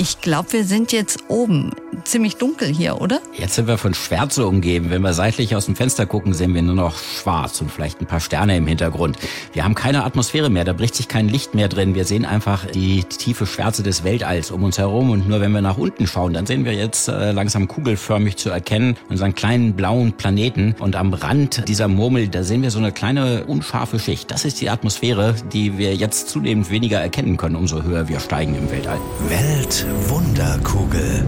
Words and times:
Ich 0.00 0.22
glaube, 0.22 0.54
wir 0.54 0.64
sind 0.64 0.92
jetzt 0.92 1.18
oben. 1.28 1.72
Ziemlich 2.04 2.36
dunkel 2.36 2.68
hier, 2.68 3.00
oder? 3.00 3.20
Jetzt 3.36 3.54
sind 3.54 3.66
wir 3.66 3.78
von 3.78 3.94
Schwärze 3.94 4.46
umgeben. 4.46 4.90
Wenn 4.90 5.02
wir 5.02 5.12
seitlich 5.12 5.54
aus 5.54 5.66
dem 5.66 5.76
Fenster 5.76 6.06
gucken, 6.06 6.32
sehen 6.32 6.54
wir 6.54 6.62
nur 6.62 6.74
noch 6.74 6.98
schwarz 6.98 7.60
und 7.60 7.70
vielleicht 7.70 8.00
ein 8.00 8.06
paar 8.06 8.20
Sterne 8.20 8.56
im 8.56 8.66
Hintergrund. 8.66 9.18
Wir 9.52 9.64
haben 9.64 9.74
keine 9.74 10.04
Atmosphäre 10.04 10.50
mehr, 10.50 10.64
da 10.64 10.72
bricht 10.72 10.94
sich 10.94 11.08
kein 11.08 11.28
Licht 11.28 11.54
mehr 11.54 11.68
drin. 11.68 11.94
Wir 11.94 12.04
sehen 12.04 12.24
einfach 12.24 12.66
die 12.66 13.04
tiefe 13.04 13.46
Schwärze 13.46 13.82
des 13.82 14.04
Weltalls 14.04 14.50
um 14.50 14.62
uns 14.64 14.78
herum. 14.78 15.10
Und 15.10 15.28
nur 15.28 15.40
wenn 15.40 15.52
wir 15.52 15.60
nach 15.60 15.78
unten 15.78 16.06
schauen, 16.06 16.32
dann 16.32 16.46
sehen 16.46 16.64
wir 16.64 16.72
jetzt 16.72 17.08
äh, 17.08 17.32
langsam 17.32 17.68
kugelförmig 17.68 18.36
zu 18.36 18.50
erkennen 18.50 18.96
unseren 19.08 19.34
kleinen 19.34 19.74
blauen 19.74 20.12
Planeten. 20.12 20.74
Und 20.78 20.96
am 20.96 21.12
Rand 21.12 21.68
dieser 21.68 21.88
Murmel, 21.88 22.28
da 22.28 22.42
sehen 22.42 22.62
wir 22.62 22.70
so 22.70 22.78
eine 22.78 22.92
kleine 22.92 23.44
unscharfe 23.44 23.98
Schicht. 23.98 24.30
Das 24.30 24.44
ist 24.44 24.60
die 24.60 24.70
Atmosphäre, 24.70 25.34
die 25.52 25.78
wir 25.78 25.94
jetzt 25.94 26.28
zunehmend 26.28 26.70
weniger 26.70 27.00
erkennen 27.00 27.36
können, 27.36 27.56
umso 27.56 27.82
höher 27.82 28.08
wir 28.08 28.20
steigen 28.20 28.54
im 28.54 28.70
Weltall. 28.70 28.98
Welt 29.28 29.86
Wunderkugel. 30.08 31.24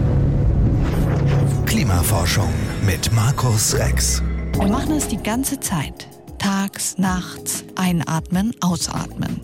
Klimaforschung 1.65 2.53
mit 2.85 3.11
Markus 3.13 3.73
Rex. 3.75 4.21
Wir 4.53 4.67
machen 4.67 4.95
es 4.95 5.07
die 5.07 5.17
ganze 5.17 5.59
Zeit. 5.59 6.07
Tags, 6.37 6.97
nachts, 6.97 7.63
einatmen, 7.75 8.53
ausatmen. 8.61 9.39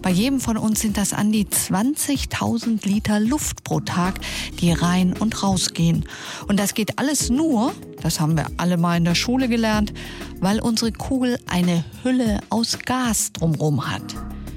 Bei 0.00 0.10
jedem 0.10 0.40
von 0.40 0.56
uns 0.56 0.80
sind 0.80 0.96
das 0.96 1.12
an 1.12 1.32
die 1.32 1.44
20.000 1.44 2.86
Liter 2.86 3.20
Luft 3.20 3.64
pro 3.64 3.80
Tag, 3.80 4.20
die 4.60 4.72
rein 4.72 5.12
und 5.12 5.42
rausgehen. 5.42 6.04
Und 6.46 6.58
das 6.58 6.74
geht 6.74 6.98
alles 6.98 7.30
nur, 7.30 7.72
das 8.00 8.20
haben 8.20 8.36
wir 8.36 8.46
alle 8.56 8.76
mal 8.76 8.96
in 8.96 9.04
der 9.04 9.14
Schule 9.14 9.48
gelernt, 9.48 9.92
weil 10.40 10.60
unsere 10.60 10.92
Kugel 10.92 11.38
eine 11.48 11.84
Hülle 12.02 12.40
aus 12.48 12.78
Gas 12.78 13.32
drumherum 13.32 13.90
hat. 13.90 14.14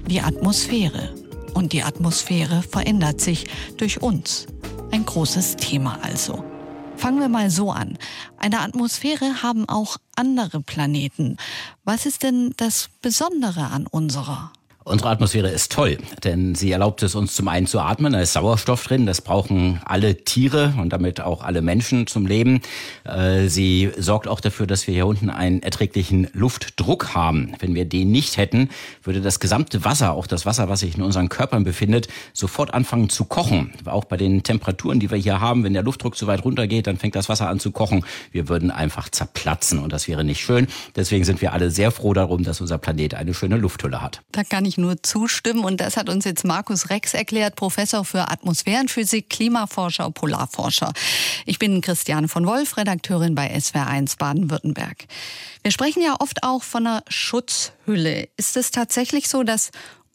Die 0.08 0.22
Atmosphäre 0.22 1.16
und 1.54 1.74
die 1.74 1.84
Atmosphäre 1.84 2.62
verändert 2.62 3.20
sich 3.20 3.48
durch 3.78 4.02
uns. 4.02 4.48
Ein 4.92 5.06
großes 5.06 5.56
Thema 5.56 6.00
also. 6.02 6.49
Fangen 7.00 7.22
wir 7.22 7.30
mal 7.30 7.50
so 7.50 7.72
an. 7.72 7.98
Eine 8.36 8.60
Atmosphäre 8.60 9.42
haben 9.42 9.70
auch 9.70 9.96
andere 10.18 10.60
Planeten. 10.60 11.38
Was 11.86 12.06
ist 12.06 12.24
denn 12.24 12.54
das 12.58 12.90
Besondere 13.02 13.68
an 13.68 13.88
unserer? 13.88 14.52
Unsere 14.90 15.12
Atmosphäre 15.12 15.50
ist 15.50 15.72
toll, 15.72 16.00
denn 16.24 16.56
sie 16.56 16.72
erlaubt 16.72 17.04
es 17.04 17.14
uns 17.14 17.36
zum 17.36 17.48
einen 17.48 17.68
zu 17.68 17.80
atmen, 17.80 18.12
da 18.12 18.22
ist 18.22 18.34
Sauerstoff 18.34 18.88
drin, 18.88 19.06
das 19.06 19.22
brauchen 19.22 19.80
alle 19.86 20.24
Tiere 20.24 20.74
und 20.82 20.90
damit 20.90 21.22
auch 21.22 21.44
alle 21.44 21.62
Menschen 21.62 22.08
zum 22.08 22.26
Leben. 22.26 22.62
Äh, 23.04 23.50
sie 23.50 23.92
sorgt 24.00 24.28
auch 24.28 24.40
dafür, 24.40 24.66
dass 24.66 24.88
wir 24.88 24.96
hier 24.96 25.06
unten 25.06 25.30
einen 25.30 25.62
erträglichen 25.62 26.28
Luftdruck 26.34 27.14
haben. 27.14 27.54
Wenn 27.60 27.76
wir 27.76 27.86
den 27.86 28.12
nicht 28.12 28.38
hätten, 28.38 28.70
würde 29.04 29.22
das 29.22 29.40
gesamte 29.40 29.86
Wasser, 29.86 30.14
auch 30.14 30.26
das 30.26 30.48
Wasser, 30.48 30.70
was 30.70 30.80
sich 30.80 30.98
in 30.98 31.04
unseren 31.04 31.30
Körpern 31.30 31.64
befindet, 31.64 32.08
sofort 32.34 32.74
anfangen 32.74 33.10
zu 33.10 33.26
kochen. 33.26 33.72
Auch 33.86 34.06
bei 34.06 34.18
den 34.18 34.42
Temperaturen, 34.42 35.00
die 35.00 35.12
wir 35.12 35.20
hier 35.20 35.40
haben, 35.40 35.64
wenn 35.64 35.74
der 35.74 35.84
Luftdruck 35.84 36.18
zu 36.18 36.26
weit 36.26 36.44
runtergeht, 36.44 36.88
dann 36.88 36.98
fängt 36.98 37.14
das 37.16 37.30
Wasser 37.30 37.48
an 37.48 37.60
zu 37.60 37.70
kochen. 37.70 38.04
Wir 38.32 38.50
würden 38.50 38.72
einfach 38.72 39.08
zerplatzen 39.10 39.78
und 39.78 39.94
das 39.94 40.08
wäre 40.08 40.24
nicht 40.24 40.42
schön. 40.42 40.68
Deswegen 40.96 41.26
sind 41.26 41.44
wir 41.44 41.54
alle 41.54 41.70
sehr 41.70 41.92
froh 41.92 42.16
darum, 42.16 42.44
dass 42.44 42.60
unser 42.60 42.80
Planet 42.80 43.14
eine 43.14 43.36
schöne 43.36 43.58
Lufthülle 43.58 44.02
hat. 44.02 44.24
Da 44.32 44.44
kann 44.44 44.66
ich 44.66 44.79
nur 44.80 45.04
zustimmen. 45.04 45.64
Und 45.64 45.82
das 45.82 45.98
hat 45.98 46.10
uns 46.10 46.26
jetzt 46.26 46.46
Markus 46.46 46.90
Rex 46.90 47.14
erklärt, 47.14 47.56
Professor 47.56 48.04
für 48.04 48.30
Atmosphärenphysik, 48.30 49.30
Klimaforscher, 49.30 50.10
Polarforscher. 50.12 50.94
Ich 51.46 51.60
bin 51.60 51.82
Christiane 51.82 52.28
von 52.28 52.46
Wolf, 52.46 52.78
Redakteurin 52.78 53.36
bei 53.36 53.54
SWR1 53.54 54.18
Baden-Württemberg. 54.18 55.06
Wir 55.62 55.72
sprechen 55.72 56.02
ja 56.02 56.16
oft 56.20 56.44
auch 56.44 56.64
von 56.64 56.88
einer 56.88 57.04
Schutzhülle. 57.08 58.30
Ist 58.38 58.58
es 58.58 58.72
tatsächlich 58.72 59.30
so, 59.30 59.44
dass 59.44 59.72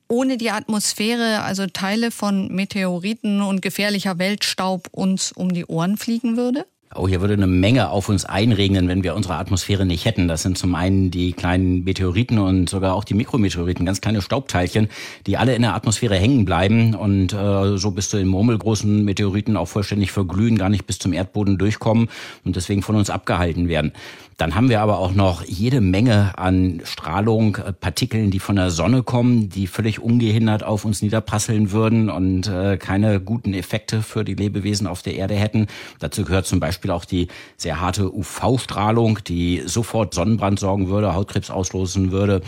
ohne 0.08 0.36
die 0.36 0.50
Atmosphäre, 0.50 1.42
also 1.42 1.66
Teile 1.66 2.10
von 2.10 2.48
Meteoriten 2.48 3.42
und 3.42 3.62
gefährlicher 3.62 4.18
Weltstaub 4.18 4.88
uns 4.92 5.32
um 5.32 5.52
die 5.52 5.66
Ohren 5.66 5.96
fliegen 5.96 6.36
würde? 6.36 6.66
Oh, 6.96 7.08
hier 7.08 7.20
würde 7.20 7.34
eine 7.34 7.48
Menge 7.48 7.90
auf 7.90 8.08
uns 8.08 8.24
einregnen, 8.24 8.86
wenn 8.86 9.02
wir 9.02 9.16
unsere 9.16 9.34
Atmosphäre 9.34 9.84
nicht 9.84 10.04
hätten. 10.04 10.28
Das 10.28 10.42
sind 10.42 10.56
zum 10.56 10.76
einen 10.76 11.10
die 11.10 11.32
kleinen 11.32 11.82
Meteoriten 11.82 12.38
und 12.38 12.68
sogar 12.68 12.94
auch 12.94 13.02
die 13.02 13.14
Mikrometeoriten, 13.14 13.84
ganz 13.84 14.00
kleine 14.00 14.22
Staubteilchen, 14.22 14.88
die 15.27 15.36
alle 15.36 15.56
in 15.56 15.62
der 15.62 15.74
Atmosphäre 15.74 16.14
hängen 16.14 16.44
bleiben 16.44 16.94
und 16.94 17.33
äh, 17.33 17.77
so 17.78 17.90
bis 17.90 18.10
zu 18.10 18.16
den 18.16 18.28
murmelgroßen 18.28 19.04
Meteoriten 19.04 19.56
auch 19.56 19.66
vollständig 19.66 20.12
verglühen, 20.12 20.56
gar 20.56 20.68
nicht 20.68 20.86
bis 20.86 21.00
zum 21.00 21.12
Erdboden 21.12 21.58
durchkommen 21.58 22.08
und 22.44 22.54
deswegen 22.54 22.83
von 22.83 22.94
uns 22.94 23.10
abgehalten 23.10 23.68
werden. 23.68 23.92
Dann 24.36 24.56
haben 24.56 24.68
wir 24.68 24.80
aber 24.80 24.98
auch 24.98 25.12
noch 25.12 25.44
jede 25.44 25.80
Menge 25.80 26.36
an 26.36 26.80
Strahlung, 26.84 27.56
äh, 27.56 27.72
Partikeln, 27.72 28.30
die 28.30 28.40
von 28.40 28.56
der 28.56 28.70
Sonne 28.70 29.02
kommen, 29.02 29.48
die 29.48 29.66
völlig 29.66 30.00
ungehindert 30.00 30.64
auf 30.64 30.84
uns 30.84 31.02
niederprasseln 31.02 31.70
würden 31.70 32.10
und 32.10 32.48
äh, 32.48 32.77
keine 32.77 33.20
guten 33.20 33.54
Effekte 33.54 34.02
für 34.02 34.24
die 34.24 34.34
Lebewesen 34.34 34.86
auf 34.86 35.02
der 35.02 35.14
Erde 35.14 35.34
hätten. 35.34 35.68
Dazu 36.00 36.24
gehört 36.24 36.46
zum 36.46 36.60
Beispiel 36.60 36.83
auch 36.90 37.05
die 37.05 37.28
sehr 37.56 37.80
harte 37.80 38.14
UV-Strahlung, 38.14 39.20
die 39.27 39.62
sofort 39.64 40.14
Sonnenbrand 40.14 40.58
sorgen 40.58 40.89
würde, 40.89 41.14
Hautkrebs 41.14 41.50
auslösen 41.50 42.12
würde. 42.12 42.42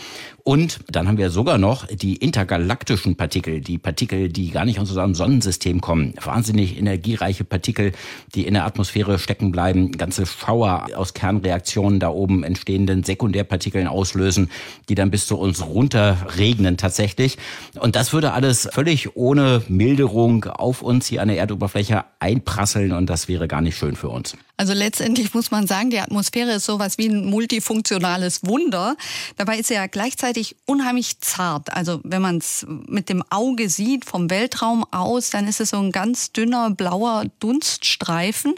Und 0.47 0.79
dann 0.89 1.09
haben 1.09 1.19
wir 1.19 1.31
sogar 1.31 1.59
noch 1.59 1.89
die 1.89 2.15
intergalaktischen 2.15 3.17
Partikel, 3.17 3.61
die 3.61 3.79
Partikel, 3.79 4.29
die 4.29 4.53
gar 4.53 4.65
nicht 4.65 4.79
aus 4.79 4.91
unserem 4.91 5.17
Sonnensystem 5.17 5.81
kommen. 5.81 6.15
Wahnsinnig 6.23 6.79
energiereiche 6.79 7.43
Partikel, 7.43 7.91
die 8.37 8.47
in 8.47 8.55
der 8.55 8.65
Atmosphäre 8.65 9.19
stecken 9.19 9.51
bleiben, 9.51 9.91
ganze 9.91 10.25
Schauer 10.25 10.87
aus 10.95 11.15
Kernreaktionen 11.15 11.67
Reaktionen 11.67 11.99
da 11.99 12.11
oben 12.11 12.45
entstehenden 12.45 13.03
Sekundärpartikeln 13.03 13.89
auslösen, 13.89 14.51
die 14.89 14.95
dann 14.95 15.11
bis 15.11 15.27
zu 15.27 15.37
uns 15.37 15.67
runterregnen 15.67 16.77
tatsächlich. 16.77 17.39
Und 17.81 17.97
das 17.97 18.13
würde 18.13 18.33
alles 18.33 18.69
völlig 18.73 19.17
ohne 19.17 19.63
Milderung 19.69 20.45
auf 20.45 20.83
uns 20.83 21.07
hier 21.07 21.23
an 21.23 21.29
der 21.29 21.39
Erdoberfläche 21.39 22.05
einprasseln 22.21 22.93
und 22.93 23.11
das 23.11 23.27
wäre 23.27 23.49
gar 23.49 23.63
nicht 23.63 23.77
schön 23.77 23.97
für 23.97 24.11
uns. 24.11 24.37
Also 24.59 24.73
letztendlich 24.73 25.35
muss 25.35 25.51
man 25.51 25.67
sagen, 25.67 25.91
die 25.91 26.01
Atmosphäre 26.01 26.53
ist 26.53 26.65
sowas 26.65 26.97
wie 26.97 27.09
ein 27.09 27.27
multifunktionales 27.27 28.41
Wunder. 28.47 28.97
Dabei 29.37 29.59
ist 29.59 29.69
sie 29.69 29.75
ja 29.75 29.87
gleichzeitig 29.87 30.57
unheimlich 30.65 31.21
zart. 31.21 31.73
Also 31.73 32.01
wenn 32.05 32.23
man 32.23 32.39
es 32.39 32.65
mit 32.69 33.11
dem 33.11 33.23
Auge 33.29 33.69
sieht 33.69 34.07
vom 34.07 34.31
Weltraum 34.31 34.85
aus, 34.91 35.31
dann 35.31 35.47
ist 35.47 35.61
es 35.61 35.71
so 35.71 35.79
ein 35.79 35.93
ganz 35.93 36.33
dünner 36.33 36.71
blauer 36.71 37.25
Dunststreifen. 37.41 38.55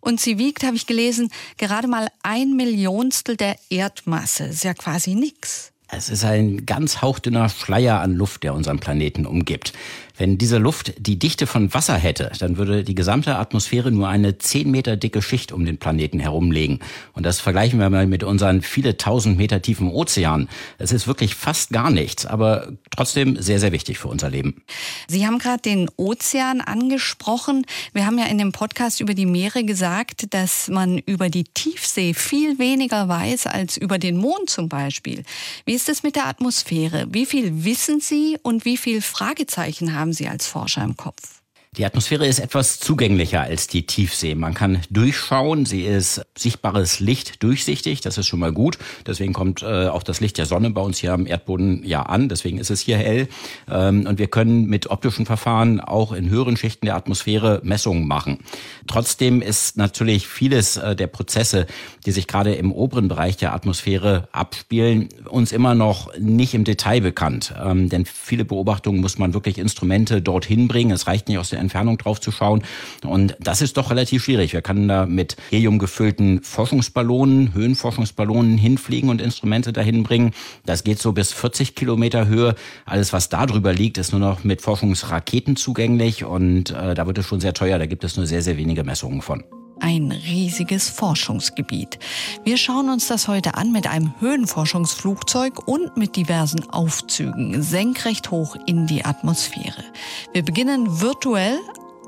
Und 0.00 0.20
sie 0.20 0.38
wiegt, 0.38 0.62
habe 0.64 0.76
ich 0.76 0.86
gelesen, 0.86 1.30
gerade 1.58 1.88
mal 1.88 2.08
ein 2.22 2.54
Millionstel 2.54 3.36
der 3.36 3.56
Erdmasse. 3.68 4.44
Ist 4.44 4.64
ja 4.64 4.74
quasi 4.74 5.14
nix. 5.14 5.72
Es 5.94 6.08
ist 6.08 6.24
ein 6.24 6.64
ganz 6.64 7.02
hauchdünner 7.02 7.50
Schleier 7.50 8.00
an 8.00 8.14
Luft, 8.14 8.44
der 8.44 8.54
unseren 8.54 8.80
Planeten 8.80 9.26
umgibt. 9.26 9.74
Wenn 10.16 10.38
diese 10.38 10.58
Luft 10.58 10.94
die 10.98 11.18
Dichte 11.18 11.46
von 11.46 11.72
Wasser 11.74 11.96
hätte, 11.96 12.32
dann 12.38 12.56
würde 12.56 12.84
die 12.84 12.94
gesamte 12.94 13.36
Atmosphäre 13.36 13.90
nur 13.90 14.08
eine 14.08 14.38
zehn 14.38 14.70
Meter 14.70 14.96
dicke 14.96 15.22
Schicht 15.22 15.52
um 15.52 15.64
den 15.64 15.78
Planeten 15.78 16.20
herumlegen. 16.20 16.80
Und 17.12 17.24
das 17.24 17.40
vergleichen 17.40 17.78
wir 17.78 17.90
mal 17.90 18.06
mit 18.06 18.22
unseren 18.22 18.62
viele 18.62 18.96
tausend 18.96 19.38
Meter 19.38 19.62
tiefen 19.62 19.88
Ozean. 19.88 20.48
Es 20.78 20.92
ist 20.92 21.06
wirklich 21.06 21.34
fast 21.34 21.70
gar 21.70 21.90
nichts, 21.90 22.26
aber 22.26 22.72
trotzdem 22.90 23.40
sehr, 23.40 23.58
sehr 23.58 23.72
wichtig 23.72 23.98
für 23.98 24.08
unser 24.08 24.30
Leben. 24.30 24.62
Sie 25.08 25.26
haben 25.26 25.38
gerade 25.38 25.62
den 25.62 25.90
Ozean 25.96 26.60
angesprochen. 26.60 27.66
Wir 27.92 28.06
haben 28.06 28.18
ja 28.18 28.26
in 28.26 28.38
dem 28.38 28.52
Podcast 28.52 29.00
über 29.00 29.14
die 29.14 29.26
Meere 29.26 29.64
gesagt, 29.64 30.34
dass 30.34 30.68
man 30.68 30.98
über 30.98 31.28
die 31.28 31.44
Tiefsee 31.44 32.14
viel 32.14 32.58
weniger 32.58 33.08
weiß 33.08 33.46
als 33.46 33.76
über 33.76 33.98
den 33.98 34.16
Mond 34.16 34.50
zum 34.50 34.68
Beispiel. 34.68 35.24
Wie 35.64 35.74
ist 35.74 35.88
es 35.88 36.02
mit 36.02 36.16
der 36.16 36.26
Atmosphäre? 36.26 37.06
Wie 37.10 37.26
viel 37.26 37.64
wissen 37.64 38.00
Sie 38.00 38.38
und 38.42 38.64
wie 38.64 38.76
viel 38.76 39.00
Fragezeichen 39.00 39.94
haben 39.94 40.11
haben 40.12 40.16
Sie 40.16 40.28
als 40.28 40.46
Forscher 40.46 40.84
im 40.84 40.94
Kopf? 40.94 41.41
Die 41.78 41.86
Atmosphäre 41.86 42.26
ist 42.26 42.38
etwas 42.38 42.80
zugänglicher 42.80 43.40
als 43.40 43.66
die 43.66 43.86
Tiefsee. 43.86 44.34
Man 44.34 44.52
kann 44.52 44.82
durchschauen, 44.90 45.64
sie 45.64 45.86
ist 45.86 46.20
sichtbares 46.36 47.00
Licht 47.00 47.42
durchsichtig, 47.42 48.02
das 48.02 48.18
ist 48.18 48.26
schon 48.26 48.40
mal 48.40 48.52
gut. 48.52 48.76
Deswegen 49.06 49.32
kommt 49.32 49.62
äh, 49.62 49.86
auch 49.86 50.02
das 50.02 50.20
Licht 50.20 50.36
der 50.36 50.44
Sonne 50.44 50.68
bei 50.68 50.82
uns 50.82 50.98
hier 50.98 51.14
am 51.14 51.26
Erdboden 51.26 51.82
ja 51.82 52.02
an, 52.02 52.28
deswegen 52.28 52.58
ist 52.58 52.70
es 52.70 52.82
hier 52.82 52.98
hell. 52.98 53.26
Ähm, 53.70 54.06
und 54.06 54.18
wir 54.18 54.26
können 54.26 54.66
mit 54.66 54.88
optischen 54.88 55.24
Verfahren 55.24 55.80
auch 55.80 56.12
in 56.12 56.28
höheren 56.28 56.58
Schichten 56.58 56.84
der 56.84 56.94
Atmosphäre 56.94 57.62
Messungen 57.64 58.06
machen. 58.06 58.40
Trotzdem 58.86 59.40
ist 59.40 59.78
natürlich 59.78 60.26
vieles 60.26 60.76
äh, 60.76 60.94
der 60.94 61.06
Prozesse, 61.06 61.66
die 62.04 62.12
sich 62.12 62.26
gerade 62.26 62.52
im 62.52 62.70
oberen 62.70 63.08
Bereich 63.08 63.38
der 63.38 63.54
Atmosphäre 63.54 64.28
abspielen, 64.32 65.08
uns 65.26 65.52
immer 65.52 65.74
noch 65.74 66.14
nicht 66.18 66.52
im 66.52 66.64
Detail 66.64 67.00
bekannt. 67.00 67.54
Ähm, 67.64 67.88
denn 67.88 68.04
viele 68.04 68.44
Beobachtungen 68.44 69.00
muss 69.00 69.16
man 69.16 69.32
wirklich 69.32 69.56
Instrumente 69.56 70.20
dorthin 70.20 70.68
bringen. 70.68 70.90
Es 70.90 71.06
reicht 71.06 71.28
nicht 71.28 71.38
aus 71.38 71.48
der 71.48 71.61
Entfernung 71.62 71.96
drauf 71.96 72.20
zu 72.20 72.30
schauen. 72.30 72.62
Und 73.04 73.36
das 73.40 73.62
ist 73.62 73.78
doch 73.78 73.90
relativ 73.90 74.24
schwierig. 74.24 74.52
Wir 74.52 74.60
können 74.60 74.88
da 74.88 75.06
mit 75.06 75.36
Helium 75.50 75.78
gefüllten 75.78 76.42
Forschungsballonen, 76.42 77.54
Höhenforschungsballonen 77.54 78.58
hinfliegen 78.58 79.08
und 79.08 79.22
Instrumente 79.22 79.72
dahin 79.72 80.02
bringen. 80.02 80.32
Das 80.66 80.84
geht 80.84 80.98
so 80.98 81.12
bis 81.12 81.32
40 81.32 81.74
Kilometer 81.74 82.26
Höhe. 82.26 82.54
Alles, 82.84 83.12
was 83.14 83.30
da 83.30 83.46
drüber 83.46 83.72
liegt, 83.72 83.96
ist 83.96 84.12
nur 84.12 84.20
noch 84.20 84.44
mit 84.44 84.60
Forschungsraketen 84.60 85.56
zugänglich 85.56 86.24
und 86.24 86.70
äh, 86.70 86.94
da 86.94 87.06
wird 87.06 87.18
es 87.18 87.26
schon 87.26 87.40
sehr 87.40 87.54
teuer. 87.54 87.78
Da 87.78 87.86
gibt 87.86 88.04
es 88.04 88.16
nur 88.16 88.26
sehr, 88.26 88.42
sehr 88.42 88.58
wenige 88.58 88.84
Messungen 88.84 89.22
von 89.22 89.44
ein 89.82 90.12
riesiges 90.12 90.88
Forschungsgebiet. 90.88 91.98
Wir 92.44 92.56
schauen 92.56 92.88
uns 92.88 93.08
das 93.08 93.28
heute 93.28 93.56
an 93.56 93.72
mit 93.72 93.86
einem 93.86 94.14
Höhenforschungsflugzeug 94.20 95.66
und 95.66 95.96
mit 95.96 96.16
diversen 96.16 96.70
Aufzügen 96.70 97.62
senkrecht 97.62 98.30
hoch 98.30 98.56
in 98.66 98.86
die 98.86 99.04
Atmosphäre. 99.04 99.84
Wir 100.32 100.44
beginnen 100.44 101.00
virtuell 101.00 101.58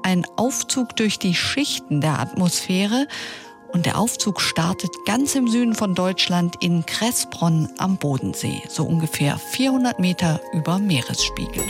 ein 0.02 0.24
Aufzug 0.36 0.94
durch 0.96 1.18
die 1.18 1.34
Schichten 1.34 2.00
der 2.00 2.20
Atmosphäre. 2.20 3.08
Und 3.72 3.86
der 3.86 3.98
Aufzug 3.98 4.40
startet 4.40 4.92
ganz 5.04 5.34
im 5.34 5.48
Süden 5.48 5.74
von 5.74 5.96
Deutschland 5.96 6.54
in 6.60 6.86
Kressbronn 6.86 7.68
am 7.78 7.96
Bodensee, 7.96 8.62
so 8.68 8.84
ungefähr 8.84 9.36
400 9.36 9.98
Meter 9.98 10.40
über 10.52 10.78
Meeresspiegel. 10.78 11.64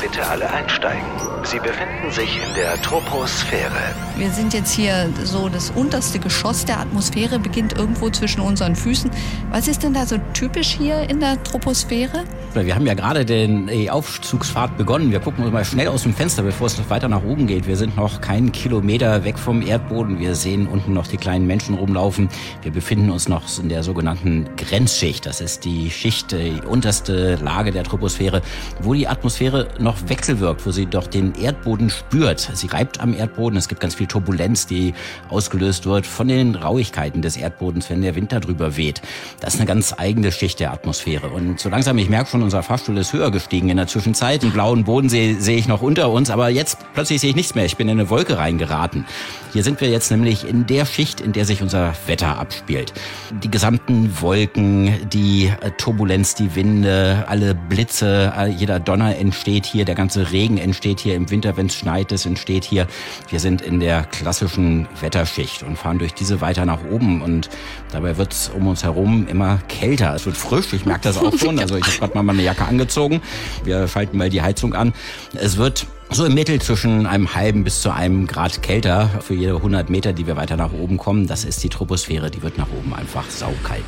Bitte 0.00 0.26
alle 0.26 0.50
einsteigen. 0.50 1.04
Sie 1.44 1.58
befinden 1.58 2.10
sich 2.10 2.36
in 2.36 2.54
der 2.54 2.80
Troposphäre. 2.82 3.72
Wir 4.16 4.30
sind 4.30 4.54
jetzt 4.54 4.72
hier 4.72 5.08
so, 5.24 5.48
das 5.48 5.70
unterste 5.70 6.18
Geschoss 6.18 6.64
der 6.64 6.80
Atmosphäre 6.80 7.38
beginnt 7.38 7.78
irgendwo 7.78 8.10
zwischen 8.10 8.40
unseren 8.40 8.76
Füßen. 8.76 9.10
Was 9.50 9.68
ist 9.68 9.82
denn 9.82 9.94
da 9.94 10.06
so 10.06 10.16
typisch 10.34 10.68
hier 10.68 11.08
in 11.08 11.20
der 11.20 11.42
Troposphäre? 11.42 12.24
Wir 12.54 12.74
haben 12.74 12.86
ja 12.86 12.94
gerade 12.94 13.24
den 13.24 13.68
die 13.68 13.90
Aufzugsfahrt 13.90 14.76
begonnen. 14.76 15.12
Wir 15.12 15.20
gucken 15.20 15.44
uns 15.44 15.52
mal 15.52 15.64
schnell 15.64 15.88
aus 15.88 16.02
dem 16.02 16.14
Fenster, 16.14 16.42
bevor 16.42 16.66
es 16.66 16.90
weiter 16.90 17.08
nach 17.08 17.22
oben 17.22 17.46
geht. 17.46 17.66
Wir 17.66 17.76
sind 17.76 17.96
noch 17.96 18.20
keinen 18.20 18.52
Kilometer 18.52 19.24
weg 19.24 19.38
vom 19.38 19.62
Erdboden. 19.62 20.18
Wir 20.18 20.34
sehen 20.34 20.66
unten 20.66 20.92
noch 20.92 21.06
die 21.06 21.16
kleinen 21.16 21.46
Menschen 21.46 21.74
rumlaufen. 21.76 22.28
Wir 22.62 22.72
befinden 22.72 23.10
uns 23.10 23.28
noch 23.28 23.44
in 23.58 23.68
der 23.68 23.82
sogenannten 23.82 24.48
Grenzschicht. 24.56 25.26
Das 25.26 25.40
ist 25.40 25.64
die 25.64 25.90
Schicht, 25.90 26.32
die 26.32 26.60
unterste 26.66 27.36
Lage 27.36 27.70
der 27.70 27.84
Troposphäre, 27.84 28.42
wo 28.80 28.94
die 28.94 29.08
Atmosphäre 29.08 29.68
noch 29.78 29.89
wechselwirkt, 30.06 30.66
wo 30.66 30.70
sie 30.70 30.86
doch 30.86 31.06
den 31.06 31.34
Erdboden 31.34 31.90
spürt. 31.90 32.50
Sie 32.54 32.66
reibt 32.66 33.00
am 33.00 33.14
Erdboden. 33.14 33.56
Es 33.56 33.68
gibt 33.68 33.80
ganz 33.80 33.94
viel 33.94 34.06
Turbulenz, 34.06 34.66
die 34.66 34.94
ausgelöst 35.28 35.86
wird 35.86 36.06
von 36.06 36.28
den 36.28 36.54
Rauigkeiten 36.54 37.22
des 37.22 37.36
Erdbodens, 37.36 37.90
wenn 37.90 38.02
der 38.02 38.14
Wind 38.14 38.32
darüber 38.32 38.76
weht. 38.76 39.02
Das 39.40 39.54
ist 39.54 39.60
eine 39.60 39.66
ganz 39.66 39.94
eigene 39.96 40.32
Schicht 40.32 40.60
der 40.60 40.72
Atmosphäre. 40.72 41.28
Und 41.28 41.60
so 41.60 41.68
langsam, 41.68 41.98
ich 41.98 42.08
merke 42.08 42.30
schon, 42.30 42.42
unser 42.42 42.62
Fahrstuhl 42.62 42.96
ist 42.98 43.12
höher 43.12 43.30
gestiegen 43.30 43.68
in 43.68 43.76
der 43.76 43.86
Zwischenzeit. 43.86 44.42
Den 44.42 44.52
blauen 44.52 44.84
Bodensee 44.84 45.34
sehe 45.38 45.56
ich 45.56 45.68
noch 45.68 45.82
unter 45.82 46.10
uns, 46.10 46.30
aber 46.30 46.48
jetzt 46.48 46.78
plötzlich 46.94 47.20
sehe 47.20 47.30
ich 47.30 47.36
nichts 47.36 47.54
mehr. 47.54 47.64
Ich 47.64 47.76
bin 47.76 47.88
in 47.88 47.98
eine 47.98 48.10
Wolke 48.10 48.38
reingeraten. 48.38 49.04
Hier 49.52 49.64
sind 49.64 49.80
wir 49.80 49.88
jetzt 49.88 50.10
nämlich 50.10 50.46
in 50.48 50.66
der 50.66 50.86
Schicht, 50.86 51.20
in 51.20 51.32
der 51.32 51.44
sich 51.44 51.62
unser 51.62 51.92
Wetter 52.06 52.38
abspielt. 52.38 52.92
Die 53.42 53.50
gesamten 53.50 54.20
Wolken, 54.20 55.08
die 55.10 55.52
Turbulenz, 55.78 56.34
die 56.34 56.54
Winde, 56.54 57.24
alle 57.28 57.54
Blitze, 57.54 58.32
jeder 58.56 58.78
Donner 58.78 59.16
entsteht 59.16 59.66
hier, 59.66 59.79
der 59.84 59.94
ganze 59.94 60.32
Regen 60.32 60.58
entsteht 60.58 61.00
hier 61.00 61.14
im 61.14 61.30
Winter, 61.30 61.56
wenn 61.56 61.66
es 61.66 61.74
schneit, 61.74 62.12
es 62.12 62.26
entsteht 62.26 62.64
hier. 62.64 62.86
Wir 63.28 63.40
sind 63.40 63.62
in 63.62 63.80
der 63.80 64.04
klassischen 64.04 64.88
Wetterschicht 65.00 65.62
und 65.62 65.76
fahren 65.76 65.98
durch 65.98 66.14
diese 66.14 66.40
weiter 66.40 66.64
nach 66.64 66.80
oben 66.90 67.22
und 67.22 67.48
dabei 67.92 68.16
wird 68.16 68.32
es 68.32 68.48
um 68.48 68.66
uns 68.66 68.84
herum 68.84 69.26
immer 69.28 69.58
kälter. 69.68 70.14
Es 70.14 70.26
wird 70.26 70.36
frisch, 70.36 70.72
ich 70.72 70.84
merke 70.84 71.02
das 71.04 71.18
auch 71.18 71.36
schon. 71.36 71.58
Also 71.58 71.76
ich 71.76 71.84
habe 71.84 71.98
gerade 71.98 72.14
mal 72.14 72.22
meine 72.22 72.42
Jacke 72.42 72.64
angezogen. 72.64 73.20
Wir 73.64 73.88
schalten 73.88 74.16
mal 74.16 74.30
die 74.30 74.42
Heizung 74.42 74.74
an. 74.74 74.92
Es 75.34 75.56
wird 75.56 75.86
so 76.10 76.24
im 76.24 76.34
Mittel 76.34 76.60
zwischen 76.60 77.06
einem 77.06 77.34
halben 77.34 77.64
bis 77.64 77.82
zu 77.82 77.90
einem 77.90 78.26
Grad 78.26 78.62
kälter 78.62 79.08
für 79.20 79.34
jede 79.34 79.56
100 79.56 79.90
Meter, 79.90 80.12
die 80.12 80.26
wir 80.26 80.36
weiter 80.36 80.56
nach 80.56 80.72
oben 80.72 80.96
kommen. 80.96 81.26
Das 81.26 81.44
ist 81.44 81.62
die 81.62 81.68
Troposphäre, 81.68 82.30
die 82.30 82.42
wird 82.42 82.58
nach 82.58 82.68
oben 82.76 82.94
einfach 82.94 83.28
saukalt. 83.30 83.84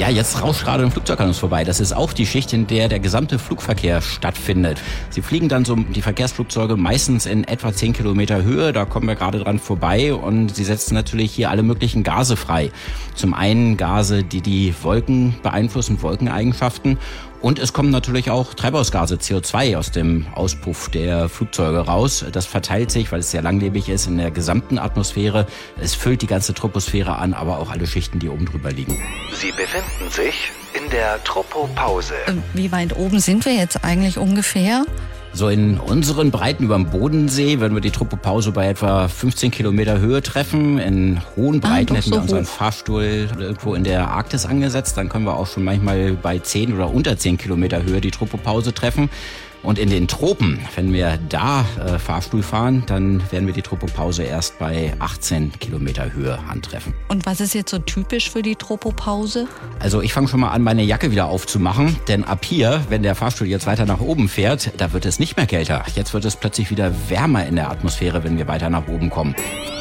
Ja, 0.00 0.08
jetzt 0.08 0.40
rauscht 0.40 0.64
gerade 0.64 0.82
ein 0.82 0.90
Flugzeug 0.90 1.20
an 1.20 1.28
uns 1.28 1.36
vorbei. 1.36 1.62
Das 1.62 1.78
ist 1.78 1.92
auch 1.92 2.14
die 2.14 2.24
Schicht, 2.24 2.54
in 2.54 2.66
der 2.66 2.88
der 2.88 3.00
gesamte 3.00 3.38
Flugverkehr 3.38 4.00
stattfindet. 4.00 4.80
Sie 5.10 5.20
fliegen 5.20 5.50
dann 5.50 5.66
so 5.66 5.76
die 5.76 6.00
Verkehrsflugzeuge 6.00 6.78
meistens 6.78 7.26
in 7.26 7.44
etwa 7.44 7.70
10 7.70 7.92
Kilometer 7.92 8.42
Höhe. 8.42 8.72
Da 8.72 8.86
kommen 8.86 9.06
wir 9.06 9.14
gerade 9.14 9.40
dran 9.40 9.58
vorbei 9.58 10.14
und 10.14 10.56
sie 10.56 10.64
setzen 10.64 10.94
natürlich 10.94 11.32
hier 11.32 11.50
alle 11.50 11.62
möglichen 11.62 12.02
Gase 12.02 12.38
frei. 12.38 12.70
Zum 13.14 13.34
einen 13.34 13.76
Gase, 13.76 14.24
die 14.24 14.40
die 14.40 14.74
Wolken 14.80 15.34
beeinflussen, 15.42 16.00
Wolkeneigenschaften 16.00 16.96
und 17.40 17.58
es 17.58 17.72
kommen 17.72 17.90
natürlich 17.90 18.30
auch 18.30 18.54
Treibhausgase, 18.54 19.16
CO2 19.16 19.76
aus 19.76 19.90
dem 19.90 20.26
Auspuff 20.34 20.90
der 20.90 21.28
Flugzeuge 21.28 21.78
raus. 21.78 22.24
Das 22.32 22.46
verteilt 22.46 22.90
sich, 22.90 23.10
weil 23.12 23.20
es 23.20 23.30
sehr 23.30 23.42
langlebig 23.42 23.88
ist, 23.88 24.06
in 24.06 24.18
der 24.18 24.30
gesamten 24.30 24.78
Atmosphäre. 24.78 25.46
Es 25.80 25.94
füllt 25.94 26.22
die 26.22 26.26
ganze 26.26 26.52
Troposphäre 26.52 27.16
an, 27.16 27.32
aber 27.32 27.58
auch 27.58 27.70
alle 27.70 27.86
Schichten, 27.86 28.18
die 28.18 28.28
oben 28.28 28.46
drüber 28.46 28.70
liegen. 28.70 29.02
Sie 29.32 29.52
befinden 29.52 30.10
sich 30.10 30.52
in 30.74 30.90
der 30.90 31.22
Tropopause. 31.24 32.14
Ähm, 32.26 32.42
wie 32.52 32.72
weit 32.72 32.96
oben 32.96 33.20
sind 33.20 33.44
wir 33.44 33.54
jetzt 33.54 33.84
eigentlich 33.84 34.18
ungefähr? 34.18 34.84
So 35.32 35.48
in 35.48 35.78
unseren 35.78 36.30
Breiten 36.30 36.64
über 36.64 36.74
dem 36.74 36.86
Bodensee 36.86 37.60
würden 37.60 37.74
wir 37.74 37.80
die 37.80 37.92
Tropopause 37.92 38.50
bei 38.50 38.68
etwa 38.68 39.06
15 39.06 39.50
Kilometer 39.50 39.98
Höhe 39.98 40.22
treffen. 40.22 40.78
In 40.78 41.20
hohen 41.36 41.60
ah, 41.62 41.68
Breiten 41.68 41.94
ah, 41.94 41.96
hätten 41.98 42.10
so 42.10 42.16
wir 42.16 42.22
unseren 42.22 42.44
hoch. 42.44 42.50
Fahrstuhl 42.50 43.28
irgendwo 43.38 43.74
in 43.74 43.84
der 43.84 44.08
Arktis 44.10 44.44
angesetzt. 44.44 44.96
Dann 44.96 45.08
können 45.08 45.24
wir 45.24 45.36
auch 45.36 45.46
schon 45.46 45.64
manchmal 45.64 46.12
bei 46.12 46.38
10 46.38 46.74
oder 46.74 46.92
unter 46.92 47.16
10 47.16 47.38
Kilometer 47.38 47.82
Höhe 47.82 48.00
die 48.00 48.10
Tropopause 48.10 48.74
treffen. 48.74 49.08
Und 49.62 49.78
in 49.78 49.90
den 49.90 50.08
Tropen, 50.08 50.60
wenn 50.74 50.92
wir 50.92 51.18
da 51.28 51.64
äh, 51.84 51.98
Fahrstuhl 51.98 52.42
fahren, 52.42 52.82
dann 52.86 53.22
werden 53.30 53.46
wir 53.46 53.54
die 53.54 53.62
Tropopause 53.62 54.22
erst 54.22 54.58
bei 54.58 54.94
18 54.98 55.52
Kilometer 55.58 56.12
Höhe 56.12 56.38
antreffen. 56.48 56.94
Und 57.08 57.26
was 57.26 57.40
ist 57.40 57.54
jetzt 57.54 57.70
so 57.70 57.78
typisch 57.78 58.30
für 58.30 58.42
die 58.42 58.56
Tropopause? 58.56 59.46
Also 59.78 60.00
ich 60.00 60.12
fange 60.12 60.28
schon 60.28 60.40
mal 60.40 60.50
an, 60.50 60.62
meine 60.62 60.82
Jacke 60.82 61.10
wieder 61.10 61.26
aufzumachen, 61.26 61.96
denn 62.08 62.24
ab 62.24 62.44
hier, 62.44 62.84
wenn 62.88 63.02
der 63.02 63.14
Fahrstuhl 63.14 63.46
jetzt 63.46 63.66
weiter 63.66 63.84
nach 63.84 64.00
oben 64.00 64.28
fährt, 64.28 64.72
da 64.78 64.92
wird 64.92 65.04
es 65.04 65.18
nicht 65.18 65.36
mehr 65.36 65.46
kälter. 65.46 65.84
Jetzt 65.94 66.14
wird 66.14 66.24
es 66.24 66.36
plötzlich 66.36 66.70
wieder 66.70 66.92
wärmer 67.08 67.46
in 67.46 67.56
der 67.56 67.70
Atmosphäre, 67.70 68.24
wenn 68.24 68.38
wir 68.38 68.48
weiter 68.48 68.70
nach 68.70 68.88
oben 68.88 69.10
kommen. 69.10 69.34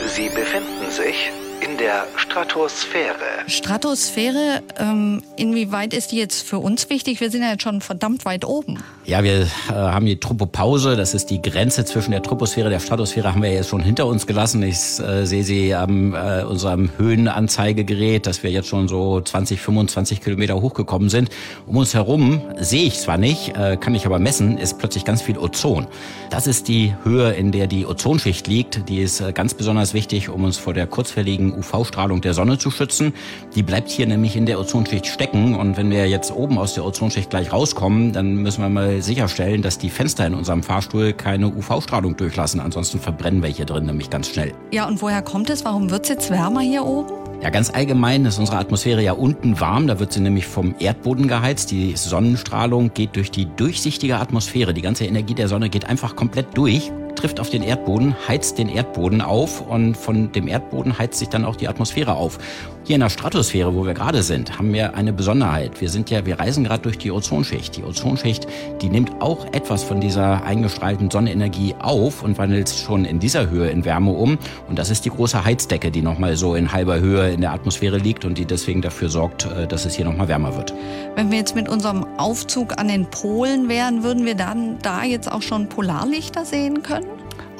Sie 0.07 0.29
befinden 0.29 0.91
sich 0.91 1.31
der 1.79 2.05
Stratosphäre. 2.39 3.15
Stratosphäre, 3.47 4.61
ähm, 4.77 5.21
inwieweit 5.35 5.93
ist 5.93 6.13
die 6.13 6.17
jetzt 6.17 6.47
für 6.47 6.59
uns 6.59 6.89
wichtig? 6.89 7.19
Wir 7.19 7.31
sind 7.31 7.41
ja 7.41 7.51
jetzt 7.51 7.63
schon 7.63 7.81
verdammt 7.81 8.23
weit 8.23 8.45
oben. 8.45 8.81
Ja, 9.03 9.23
wir 9.23 9.41
äh, 9.41 9.47
haben 9.73 10.05
die 10.05 10.19
Tropopause, 10.19 10.95
das 10.95 11.13
ist 11.13 11.29
die 11.31 11.41
Grenze 11.41 11.83
zwischen 11.83 12.11
der 12.11 12.21
Troposphäre 12.21 12.67
und 12.67 12.71
der 12.71 12.79
Stratosphäre, 12.79 13.33
haben 13.33 13.41
wir 13.41 13.51
jetzt 13.51 13.69
schon 13.69 13.81
hinter 13.81 14.05
uns 14.05 14.25
gelassen. 14.25 14.63
Ich 14.63 14.77
äh, 14.99 15.25
sehe 15.25 15.43
sie 15.43 15.75
am 15.75 16.13
äh, 16.13 16.43
unserem 16.43 16.91
Höhenanzeigegerät, 16.97 18.25
dass 18.25 18.43
wir 18.43 18.51
jetzt 18.51 18.69
schon 18.69 18.87
so 18.87 19.19
20, 19.19 19.59
25 19.59 20.21
Kilometer 20.21 20.61
hochgekommen 20.61 21.09
sind. 21.09 21.29
Um 21.65 21.75
uns 21.75 21.93
herum 21.93 22.41
sehe 22.57 22.83
ich 22.83 22.99
zwar 22.99 23.17
nicht, 23.17 23.57
äh, 23.57 23.75
kann 23.75 23.95
ich 23.95 24.05
aber 24.05 24.19
messen, 24.19 24.57
ist 24.57 24.77
plötzlich 24.77 25.03
ganz 25.03 25.21
viel 25.21 25.37
Ozon. 25.37 25.87
Das 26.29 26.47
ist 26.47 26.69
die 26.69 26.95
Höhe, 27.03 27.31
in 27.33 27.51
der 27.51 27.67
die 27.67 27.85
Ozonschicht 27.85 28.47
liegt. 28.47 28.87
Die 28.87 29.01
ist 29.01 29.19
äh, 29.19 29.33
ganz 29.33 29.55
besonders 29.55 29.93
wichtig, 29.93 30.29
um 30.29 30.45
uns 30.45 30.57
vor 30.57 30.73
der 30.73 30.87
kurzfälligen 30.87 31.57
UV 31.57 31.79
UV-Strahlung 31.79 32.21
der 32.29 32.35
Sonne 32.35 32.59
zu 32.59 32.69
schützen. 32.69 33.13
Die 33.55 33.63
bleibt 33.63 33.89
hier 33.89 34.05
nämlich 34.05 34.35
in 34.35 34.45
der 34.45 34.59
Ozonschicht 34.59 35.07
stecken. 35.07 35.55
Und 35.55 35.77
wenn 35.77 35.89
wir 35.89 36.07
jetzt 36.07 36.31
oben 36.31 36.59
aus 36.59 36.75
der 36.75 36.85
Ozonschicht 36.85 37.31
gleich 37.31 37.51
rauskommen, 37.51 38.13
dann 38.13 38.35
müssen 38.35 38.61
wir 38.61 38.69
mal 38.69 39.01
sicherstellen, 39.01 39.63
dass 39.63 39.79
die 39.79 39.89
Fenster 39.89 40.27
in 40.27 40.35
unserem 40.35 40.61
Fahrstuhl 40.61 41.13
keine 41.13 41.47
UV-Strahlung 41.47 42.15
durchlassen. 42.17 42.59
Ansonsten 42.59 42.99
verbrennen 42.99 43.41
wir 43.41 43.49
hier 43.49 43.65
drin 43.65 43.87
nämlich 43.87 44.11
ganz 44.11 44.29
schnell. 44.29 44.53
Ja, 44.71 44.87
und 44.87 45.01
woher 45.01 45.23
kommt 45.23 45.49
es? 45.49 45.65
Warum 45.65 45.89
wird 45.89 46.03
es 46.03 46.09
jetzt 46.09 46.29
wärmer 46.29 46.61
hier 46.61 46.85
oben? 46.85 47.11
Ja, 47.41 47.49
ganz 47.49 47.73
allgemein 47.73 48.25
ist 48.25 48.37
unsere 48.37 48.57
Atmosphäre 48.57 49.01
ja 49.01 49.13
unten 49.13 49.59
warm. 49.59 49.87
Da 49.87 49.99
wird 49.99 50.13
sie 50.13 50.19
nämlich 50.19 50.45
vom 50.45 50.75
Erdboden 50.77 51.27
geheizt. 51.27 51.71
Die 51.71 51.95
Sonnenstrahlung 51.95 52.93
geht 52.93 53.15
durch 53.15 53.31
die 53.31 53.47
durchsichtige 53.55 54.17
Atmosphäre. 54.17 54.75
Die 54.75 54.81
ganze 54.83 55.05
Energie 55.05 55.33
der 55.33 55.47
Sonne 55.47 55.69
geht 55.69 55.85
einfach 55.85 56.15
komplett 56.15 56.55
durch 56.55 56.91
trifft 57.19 57.41
auf 57.41 57.49
den 57.49 57.63
Erdboden, 57.63 58.15
heizt 58.29 58.57
den 58.57 58.69
Erdboden 58.69 59.19
auf 59.19 59.59
und 59.59 59.97
von 59.97 60.31
dem 60.31 60.47
Erdboden 60.47 60.97
heizt 60.97 61.19
sich 61.19 61.27
dann 61.27 61.43
auch 61.43 61.57
die 61.57 61.67
Atmosphäre 61.67 62.15
auf. 62.15 62.39
Hier 62.89 62.95
in 62.95 63.01
der 63.01 63.11
Stratosphäre, 63.11 63.75
wo 63.75 63.85
wir 63.85 63.93
gerade 63.93 64.23
sind, 64.23 64.57
haben 64.57 64.73
wir 64.73 64.95
eine 64.95 65.13
Besonderheit. 65.13 65.79
Wir 65.79 65.89
sind 65.89 66.09
ja, 66.09 66.25
wir 66.25 66.39
reisen 66.39 66.63
gerade 66.63 66.81
durch 66.81 66.97
die 66.97 67.11
Ozonschicht. 67.11 67.77
Die 67.77 67.83
Ozonschicht, 67.83 68.47
die 68.81 68.89
nimmt 68.89 69.21
auch 69.21 69.45
etwas 69.53 69.83
von 69.83 70.01
dieser 70.01 70.43
eingestrahlten 70.43 71.11
Sonnenenergie 71.11 71.75
auf 71.77 72.23
und 72.23 72.39
wandelt 72.39 72.67
es 72.67 72.79
schon 72.79 73.05
in 73.05 73.19
dieser 73.19 73.51
Höhe 73.51 73.69
in 73.69 73.85
Wärme 73.85 74.09
um. 74.09 74.39
Und 74.67 74.79
das 74.79 74.89
ist 74.89 75.05
die 75.05 75.11
große 75.11 75.45
Heizdecke, 75.45 75.91
die 75.91 76.01
nochmal 76.01 76.35
so 76.35 76.55
in 76.55 76.71
halber 76.71 76.99
Höhe 76.99 77.29
in 77.29 77.41
der 77.41 77.53
Atmosphäre 77.53 77.99
liegt 77.99 78.25
und 78.25 78.39
die 78.39 78.45
deswegen 78.45 78.81
dafür 78.81 79.09
sorgt, 79.09 79.45
äh, 79.45 79.67
dass 79.67 79.85
es 79.85 79.93
hier 79.93 80.05
nochmal 80.05 80.27
wärmer 80.27 80.55
wird. 80.57 80.73
Wenn 81.13 81.29
wir 81.29 81.37
jetzt 81.37 81.53
mit 81.53 81.69
unserem 81.69 82.07
Aufzug 82.17 82.79
an 82.79 82.87
den 82.87 83.05
Polen 83.05 83.69
wären, 83.69 84.01
würden 84.01 84.25
wir 84.25 84.33
dann 84.33 84.79
da 84.81 85.03
jetzt 85.03 85.31
auch 85.31 85.43
schon 85.43 85.69
Polarlichter 85.69 86.43
sehen 86.43 86.81
können? 86.81 87.05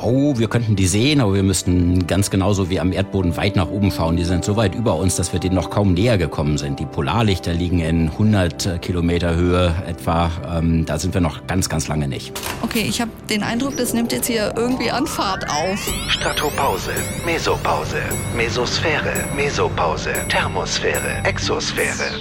Oh, 0.01 0.37
wir 0.37 0.47
könnten 0.47 0.75
die 0.75 0.87
sehen, 0.87 1.21
aber 1.21 1.33
wir 1.33 1.43
müssten 1.43 2.07
ganz 2.07 2.29
genauso 2.29 2.69
wie 2.69 2.79
am 2.79 2.91
Erdboden 2.91 3.37
weit 3.37 3.55
nach 3.55 3.69
oben 3.69 3.91
schauen. 3.91 4.17
Die 4.17 4.23
sind 4.23 4.45
so 4.45 4.55
weit 4.55 4.75
über 4.75 4.95
uns, 4.95 5.15
dass 5.15 5.33
wir 5.33 5.39
denen 5.39 5.55
noch 5.55 5.69
kaum 5.69 5.93
näher 5.93 6.17
gekommen 6.17 6.57
sind. 6.57 6.79
Die 6.79 6.85
Polarlichter 6.85 7.53
liegen 7.53 7.79
in 7.79 8.09
100 8.09 8.81
Kilometer 8.81 9.35
Höhe 9.35 9.73
etwa. 9.87 10.31
Ähm, 10.57 10.85
da 10.85 10.97
sind 10.99 11.13
wir 11.13 11.21
noch 11.21 11.45
ganz, 11.47 11.69
ganz 11.69 11.87
lange 11.87 12.07
nicht. 12.07 12.31
Okay, 12.61 12.85
ich 12.87 13.01
habe 13.01 13.11
den 13.29 13.43
Eindruck, 13.43 13.77
das 13.77 13.93
nimmt 13.93 14.11
jetzt 14.11 14.27
hier 14.27 14.53
irgendwie 14.55 14.91
an 14.91 15.07
Fahrt 15.07 15.49
auf. 15.49 15.93
Stratopause, 16.09 16.91
Mesopause, 17.25 17.97
Mesosphäre, 18.35 19.13
Mesopause, 19.35 20.11
Thermosphäre, 20.29 21.23
Exosphäre. 21.23 22.11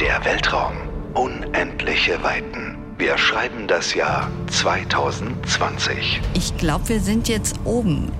Der 0.00 0.24
Weltraum. 0.24 0.74
Unendliche 1.14 2.22
Weiten. 2.22 2.69
Wir 3.00 3.16
schreiben 3.16 3.66
das 3.66 3.94
Jahr 3.94 4.30
2020. 4.50 6.20
Ich 6.34 6.54
glaube, 6.58 6.90
wir 6.90 7.00
sind 7.00 7.28
jetzt 7.28 7.58
oben 7.64 8.12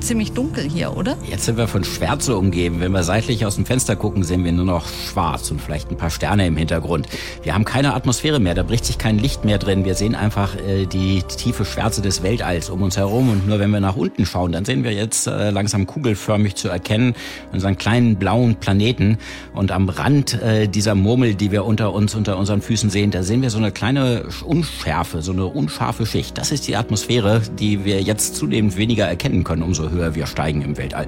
ziemlich 0.00 0.32
dunkel 0.32 0.68
hier, 0.68 0.96
oder? 0.96 1.16
Jetzt 1.28 1.44
sind 1.44 1.56
wir 1.56 1.68
von 1.68 1.84
Schwärze 1.84 2.36
umgeben. 2.36 2.80
Wenn 2.80 2.92
wir 2.92 3.02
seitlich 3.02 3.44
aus 3.46 3.56
dem 3.56 3.66
Fenster 3.66 3.96
gucken, 3.96 4.22
sehen 4.22 4.44
wir 4.44 4.52
nur 4.52 4.64
noch 4.64 4.86
schwarz 4.88 5.50
und 5.50 5.60
vielleicht 5.60 5.90
ein 5.90 5.96
paar 5.96 6.10
Sterne 6.10 6.46
im 6.46 6.56
Hintergrund. 6.56 7.08
Wir 7.42 7.54
haben 7.54 7.64
keine 7.64 7.94
Atmosphäre 7.94 8.40
mehr, 8.40 8.54
da 8.54 8.62
bricht 8.62 8.84
sich 8.84 8.98
kein 8.98 9.18
Licht 9.18 9.44
mehr 9.44 9.58
drin. 9.58 9.84
Wir 9.84 9.94
sehen 9.94 10.14
einfach 10.14 10.54
äh, 10.56 10.86
die 10.86 11.22
tiefe 11.22 11.64
Schwärze 11.64 12.02
des 12.02 12.22
Weltalls 12.22 12.70
um 12.70 12.82
uns 12.82 12.96
herum. 12.96 13.30
Und 13.30 13.46
nur 13.46 13.58
wenn 13.58 13.70
wir 13.70 13.80
nach 13.80 13.96
unten 13.96 14.26
schauen, 14.26 14.52
dann 14.52 14.64
sehen 14.64 14.84
wir 14.84 14.92
jetzt 14.92 15.26
äh, 15.26 15.50
langsam 15.50 15.86
kugelförmig 15.86 16.54
zu 16.54 16.68
erkennen 16.68 17.14
unseren 17.52 17.76
kleinen 17.76 18.16
blauen 18.16 18.56
Planeten. 18.56 19.18
Und 19.54 19.72
am 19.72 19.88
Rand 19.88 20.40
äh, 20.42 20.68
dieser 20.68 20.94
Murmel, 20.94 21.34
die 21.34 21.50
wir 21.50 21.64
unter 21.64 21.92
uns, 21.92 22.14
unter 22.14 22.38
unseren 22.38 22.62
Füßen 22.62 22.90
sehen, 22.90 23.10
da 23.10 23.22
sehen 23.22 23.42
wir 23.42 23.50
so 23.50 23.58
eine 23.58 23.72
kleine 23.72 24.24
Unschärfe, 24.44 25.22
so 25.22 25.32
eine 25.32 25.46
unscharfe 25.46 26.06
Schicht. 26.06 26.38
Das 26.38 26.52
ist 26.52 26.68
die 26.68 26.76
Atmosphäre, 26.76 27.42
die 27.58 27.84
wir 27.84 28.02
jetzt 28.02 28.36
zunehmend 28.36 28.76
weniger 28.76 29.06
erkennen 29.06 29.44
können, 29.44 29.62
umso 29.62 29.90
höher 29.90 29.95
wir 29.98 30.26
steigen 30.26 30.62
im 30.62 30.76
Weltall. 30.76 31.06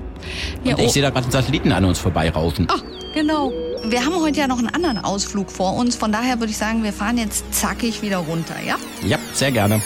Ja, 0.65 0.75
Und 0.75 0.81
ich 0.81 0.89
oh. 0.89 0.91
sehe 0.91 1.03
da 1.03 1.11
gerade 1.11 1.25
einen 1.25 1.33
Satelliten 1.33 1.73
an 1.73 1.85
uns 1.85 1.99
vorbeirauschen. 1.99 2.67
Ach, 2.71 2.83
genau. 3.15 3.53
Wir 3.85 4.05
haben 4.05 4.21
heute 4.21 4.41
ja 4.41 4.47
noch 4.47 4.59
einen 4.59 4.69
anderen 4.69 4.99
Ausflug 4.99 5.51
vor 5.51 5.77
uns. 5.77 5.97
Von 5.97 6.13
daher 6.13 6.41
würde 6.41 6.51
ich 6.51 6.59
sagen, 6.59 6.83
wir 6.83 6.93
fahren 6.93 7.19
jetzt 7.19 7.53
zackig 7.55 8.03
wieder 8.03 8.19
runter, 8.19 8.57
ja? 8.67 8.77
Ja, 9.03 9.19
sehr 9.33 9.53
gerne. 9.53 9.81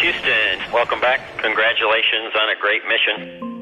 Houston, 0.00 0.72
welcome 0.72 1.00
back. 1.00 1.20
Congratulations 1.42 2.32
on 2.34 2.48
a 2.50 2.56
great 2.60 2.82
mission. 2.88 3.57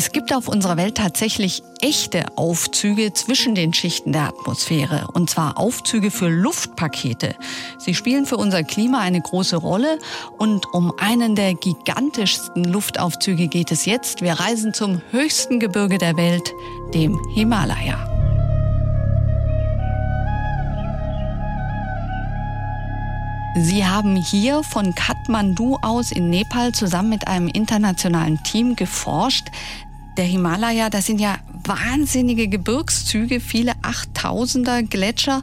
Es 0.00 0.12
gibt 0.12 0.32
auf 0.32 0.48
unserer 0.48 0.78
Welt 0.78 0.94
tatsächlich 0.94 1.62
echte 1.82 2.24
Aufzüge 2.36 3.12
zwischen 3.12 3.54
den 3.54 3.74
Schichten 3.74 4.12
der 4.12 4.28
Atmosphäre, 4.28 5.08
und 5.12 5.28
zwar 5.28 5.58
Aufzüge 5.58 6.10
für 6.10 6.30
Luftpakete. 6.30 7.34
Sie 7.76 7.94
spielen 7.94 8.24
für 8.24 8.38
unser 8.38 8.62
Klima 8.62 9.00
eine 9.00 9.20
große 9.20 9.56
Rolle 9.56 9.98
und 10.38 10.64
um 10.72 10.94
einen 10.98 11.34
der 11.34 11.52
gigantischsten 11.52 12.64
Luftaufzüge 12.64 13.48
geht 13.48 13.72
es 13.72 13.84
jetzt. 13.84 14.22
Wir 14.22 14.32
reisen 14.32 14.72
zum 14.72 15.02
höchsten 15.10 15.60
Gebirge 15.60 15.98
der 15.98 16.16
Welt, 16.16 16.54
dem 16.94 17.20
Himalaya. 17.34 17.98
Sie 23.56 23.84
haben 23.84 24.16
hier 24.16 24.62
von 24.62 24.94
Kathmandu 24.94 25.76
aus 25.82 26.10
in 26.10 26.30
Nepal 26.30 26.72
zusammen 26.72 27.10
mit 27.10 27.28
einem 27.28 27.48
internationalen 27.48 28.42
Team 28.44 28.76
geforscht. 28.76 29.48
Der 30.20 30.28
Himalaya, 30.28 30.90
das 30.90 31.06
sind 31.06 31.18
ja 31.18 31.38
wahnsinnige 31.64 32.46
Gebirgszüge, 32.46 33.40
viele 33.40 33.72
Achttausender 33.80 34.82
Gletscher. 34.82 35.42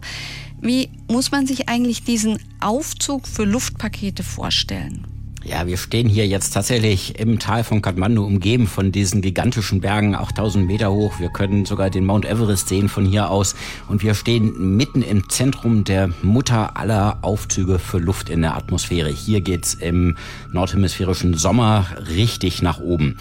Wie 0.61 0.89
muss 1.07 1.31
man 1.31 1.47
sich 1.47 1.67
eigentlich 1.67 2.03
diesen 2.03 2.37
Aufzug 2.59 3.27
für 3.27 3.43
Luftpakete 3.43 4.21
vorstellen? 4.21 5.07
Ja, 5.43 5.65
wir 5.65 5.77
stehen 5.77 6.09
hier 6.09 6.27
jetzt 6.27 6.51
tatsächlich 6.51 7.17
im 7.19 7.39
Tal 7.39 7.63
von 7.63 7.81
Kathmandu, 7.81 8.25
umgeben 8.25 8.67
von 8.67 8.91
diesen 8.91 9.21
gigantischen 9.21 9.81
Bergen, 9.81 10.13
8000 10.13 10.67
Meter 10.67 10.91
hoch. 10.91 11.19
Wir 11.19 11.29
können 11.29 11.65
sogar 11.65 11.89
den 11.89 12.05
Mount 12.05 12.25
Everest 12.25 12.67
sehen 12.67 12.89
von 12.89 13.05
hier 13.05 13.31
aus. 13.31 13.55
Und 13.87 14.03
wir 14.03 14.13
stehen 14.13 14.75
mitten 14.75 15.01
im 15.01 15.29
Zentrum 15.29 15.85
der 15.85 16.09
Mutter 16.21 16.75
aller 16.75 17.19
Aufzüge 17.21 17.79
für 17.79 17.97
Luft 17.97 18.29
in 18.29 18.41
der 18.41 18.57
Atmosphäre. 18.57 19.09
Hier 19.09 19.41
geht's 19.41 19.73
im 19.73 20.17
nordhemisphärischen 20.51 21.33
Sommer 21.33 21.87
richtig 22.09 22.61
nach 22.61 22.79
oben. 22.79 23.17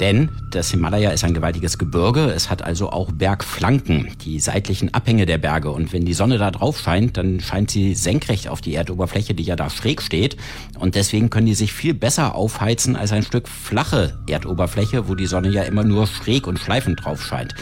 Denn 0.00 0.30
das 0.50 0.70
Himalaya 0.70 1.10
ist 1.10 1.24
ein 1.24 1.34
gewaltiges 1.34 1.76
Gebirge. 1.76 2.32
Es 2.34 2.48
hat 2.48 2.62
also 2.62 2.90
auch 2.90 3.12
Bergflanken, 3.12 4.08
die 4.24 4.40
seitlichen 4.40 4.94
Abhänge 4.94 5.26
der 5.26 5.36
Berge. 5.36 5.70
Und 5.70 5.92
wenn 5.92 6.06
die 6.06 6.14
Sonne 6.14 6.38
da 6.38 6.50
drauf 6.50 6.80
scheint, 6.80 7.18
dann 7.18 7.40
scheint 7.40 7.70
sie 7.70 7.94
senkrecht 7.94 8.48
auf 8.48 8.62
die 8.62 8.74
Erdoberfläche, 8.74 9.34
die 9.34 9.42
ja 9.42 9.56
da 9.56 9.68
schräg 9.68 10.00
steht. 10.00 10.38
Und 10.78 10.94
deswegen 10.94 11.28
können 11.28 11.46
die 11.46 11.54
sich 11.54 11.74
viel 11.74 11.92
besser 11.92 12.34
aufheizen 12.34 12.96
als 12.96 13.12
ein 13.12 13.22
Stück 13.22 13.46
flache 13.46 14.18
Erdoberfläche, 14.26 15.06
wo 15.06 15.14
die 15.14 15.26
Sonne 15.26 15.50
ja 15.50 15.64
immer 15.64 15.84
nur 15.84 16.06
schräg 16.06 16.46
und 16.46 16.58
schleifend 16.58 17.04
drauf 17.04 17.22
scheint. 17.22 17.54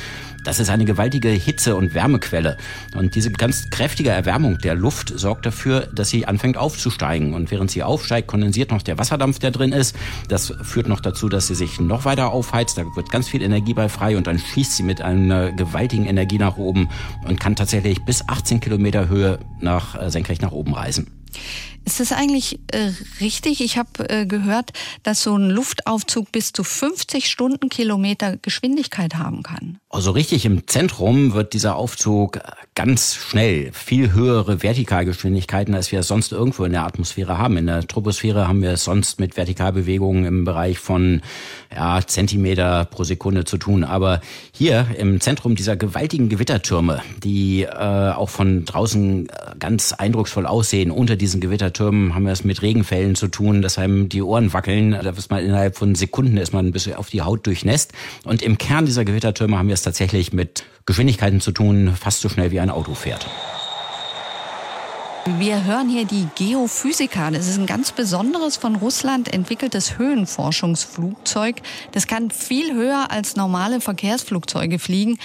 Das 0.44 0.60
ist 0.60 0.70
eine 0.70 0.84
gewaltige 0.84 1.28
Hitze- 1.28 1.76
und 1.76 1.94
Wärmequelle. 1.94 2.56
Und 2.94 3.14
diese 3.14 3.30
ganz 3.30 3.70
kräftige 3.70 4.10
Erwärmung 4.10 4.58
der 4.58 4.74
Luft 4.74 5.12
sorgt 5.14 5.46
dafür, 5.46 5.88
dass 5.92 6.10
sie 6.10 6.26
anfängt 6.26 6.56
aufzusteigen. 6.56 7.34
Und 7.34 7.50
während 7.50 7.70
sie 7.70 7.82
aufsteigt, 7.82 8.28
kondensiert 8.28 8.70
noch 8.70 8.82
der 8.82 8.98
Wasserdampf, 8.98 9.38
der 9.38 9.50
drin 9.50 9.72
ist. 9.72 9.96
Das 10.28 10.52
führt 10.62 10.88
noch 10.88 11.00
dazu, 11.00 11.28
dass 11.28 11.48
sie 11.48 11.54
sich 11.54 11.80
noch 11.80 12.04
weiter 12.04 12.30
aufheizt. 12.32 12.78
Da 12.78 12.84
wird 12.94 13.10
ganz 13.10 13.28
viel 13.28 13.42
Energie 13.42 13.74
bei 13.74 13.88
frei 13.88 14.16
und 14.16 14.26
dann 14.26 14.38
schießt 14.38 14.76
sie 14.76 14.82
mit 14.82 15.02
einer 15.02 15.52
gewaltigen 15.52 16.06
Energie 16.06 16.38
nach 16.38 16.56
oben 16.56 16.88
und 17.26 17.40
kann 17.40 17.56
tatsächlich 17.56 18.04
bis 18.04 18.28
18 18.28 18.60
Kilometer 18.60 19.08
Höhe 19.08 19.38
nach, 19.60 20.00
äh, 20.00 20.10
senkrecht 20.10 20.42
nach 20.42 20.52
oben 20.52 20.74
reisen. 20.74 21.17
Ist 21.88 22.00
das 22.00 22.12
eigentlich 22.12 22.60
äh, 22.72 22.90
richtig? 23.20 23.62
Ich 23.62 23.78
habe 23.78 24.10
äh, 24.10 24.26
gehört, 24.26 24.72
dass 25.04 25.22
so 25.22 25.34
ein 25.34 25.48
Luftaufzug 25.48 26.30
bis 26.32 26.52
zu 26.52 26.62
50 26.62 27.30
Stundenkilometer 27.30 28.36
Geschwindigkeit 28.36 29.14
haben 29.14 29.42
kann. 29.42 29.78
Also 29.88 30.10
richtig 30.10 30.44
im 30.44 30.66
Zentrum 30.66 31.32
wird 31.32 31.54
dieser 31.54 31.76
Aufzug 31.76 32.40
ganz 32.74 33.14
schnell 33.14 33.72
viel 33.72 34.12
höhere 34.12 34.62
Vertikalgeschwindigkeiten, 34.62 35.74
als 35.74 35.90
wir 35.90 36.00
es 36.00 36.08
sonst 36.08 36.30
irgendwo 36.30 36.64
in 36.64 36.72
der 36.72 36.84
Atmosphäre 36.84 37.38
haben. 37.38 37.56
In 37.56 37.66
der 37.66 37.86
Troposphäre 37.86 38.46
haben 38.46 38.60
wir 38.60 38.72
es 38.72 38.84
sonst 38.84 39.18
mit 39.18 39.38
Vertikalbewegungen 39.38 40.26
im 40.26 40.44
Bereich 40.44 40.78
von 40.78 41.22
ja, 41.74 42.00
Zentimeter 42.06 42.84
pro 42.84 43.04
Sekunde 43.04 43.46
zu 43.46 43.56
tun. 43.56 43.82
Aber 43.82 44.20
hier 44.52 44.88
im 44.98 45.22
Zentrum 45.22 45.54
dieser 45.54 45.76
gewaltigen 45.76 46.28
Gewittertürme, 46.28 47.00
die 47.24 47.62
äh, 47.62 47.72
auch 48.12 48.28
von 48.28 48.66
draußen 48.66 49.30
äh, 49.30 49.32
ganz 49.58 49.94
eindrucksvoll 49.94 50.46
aussehen, 50.46 50.90
unter 50.90 51.16
diesen 51.18 51.40
Gewittertürmen 51.40 52.14
haben 52.14 52.24
wir 52.24 52.32
es 52.32 52.44
mit 52.44 52.62
Regenfällen 52.62 53.14
zu 53.14 53.28
tun, 53.28 53.60
dass 53.60 53.78
einem 53.78 54.08
die 54.08 54.22
Ohren 54.22 54.52
wackeln. 54.52 54.92
Da 54.92 55.12
man 55.28 55.44
innerhalb 55.44 55.76
von 55.76 55.94
Sekunden 55.94 56.36
ist 56.36 56.52
man 56.52 56.66
ein 56.66 56.72
bisschen 56.72 56.94
auf 56.94 57.10
die 57.10 57.22
Haut 57.22 57.46
durchnässt. 57.46 57.92
Und 58.24 58.42
im 58.42 58.56
Kern 58.56 58.86
dieser 58.86 59.04
Gewittertürme 59.04 59.58
haben 59.58 59.68
wir 59.68 59.74
es 59.74 59.82
tatsächlich 59.82 60.32
mit 60.32 60.64
Geschwindigkeiten 60.86 61.40
zu 61.40 61.52
tun, 61.52 61.94
fast 61.98 62.20
so 62.20 62.28
schnell 62.28 62.50
wie 62.50 62.60
ein 62.60 62.70
Auto 62.70 62.94
fährt. 62.94 63.26
Wir 65.36 65.64
hören 65.64 65.90
hier 65.90 66.06
die 66.06 66.26
Geophysiker. 66.36 67.30
Das 67.30 67.46
ist 67.46 67.58
ein 67.58 67.66
ganz 67.66 67.92
besonderes 67.92 68.56
von 68.56 68.76
Russland 68.76 69.32
entwickeltes 69.32 69.98
Höhenforschungsflugzeug. 69.98 71.56
Das 71.92 72.06
kann 72.06 72.30
viel 72.30 72.72
höher 72.72 73.10
als 73.10 73.36
normale 73.36 73.80
Verkehrsflugzeuge 73.80 74.78
fliegen. 74.78 75.18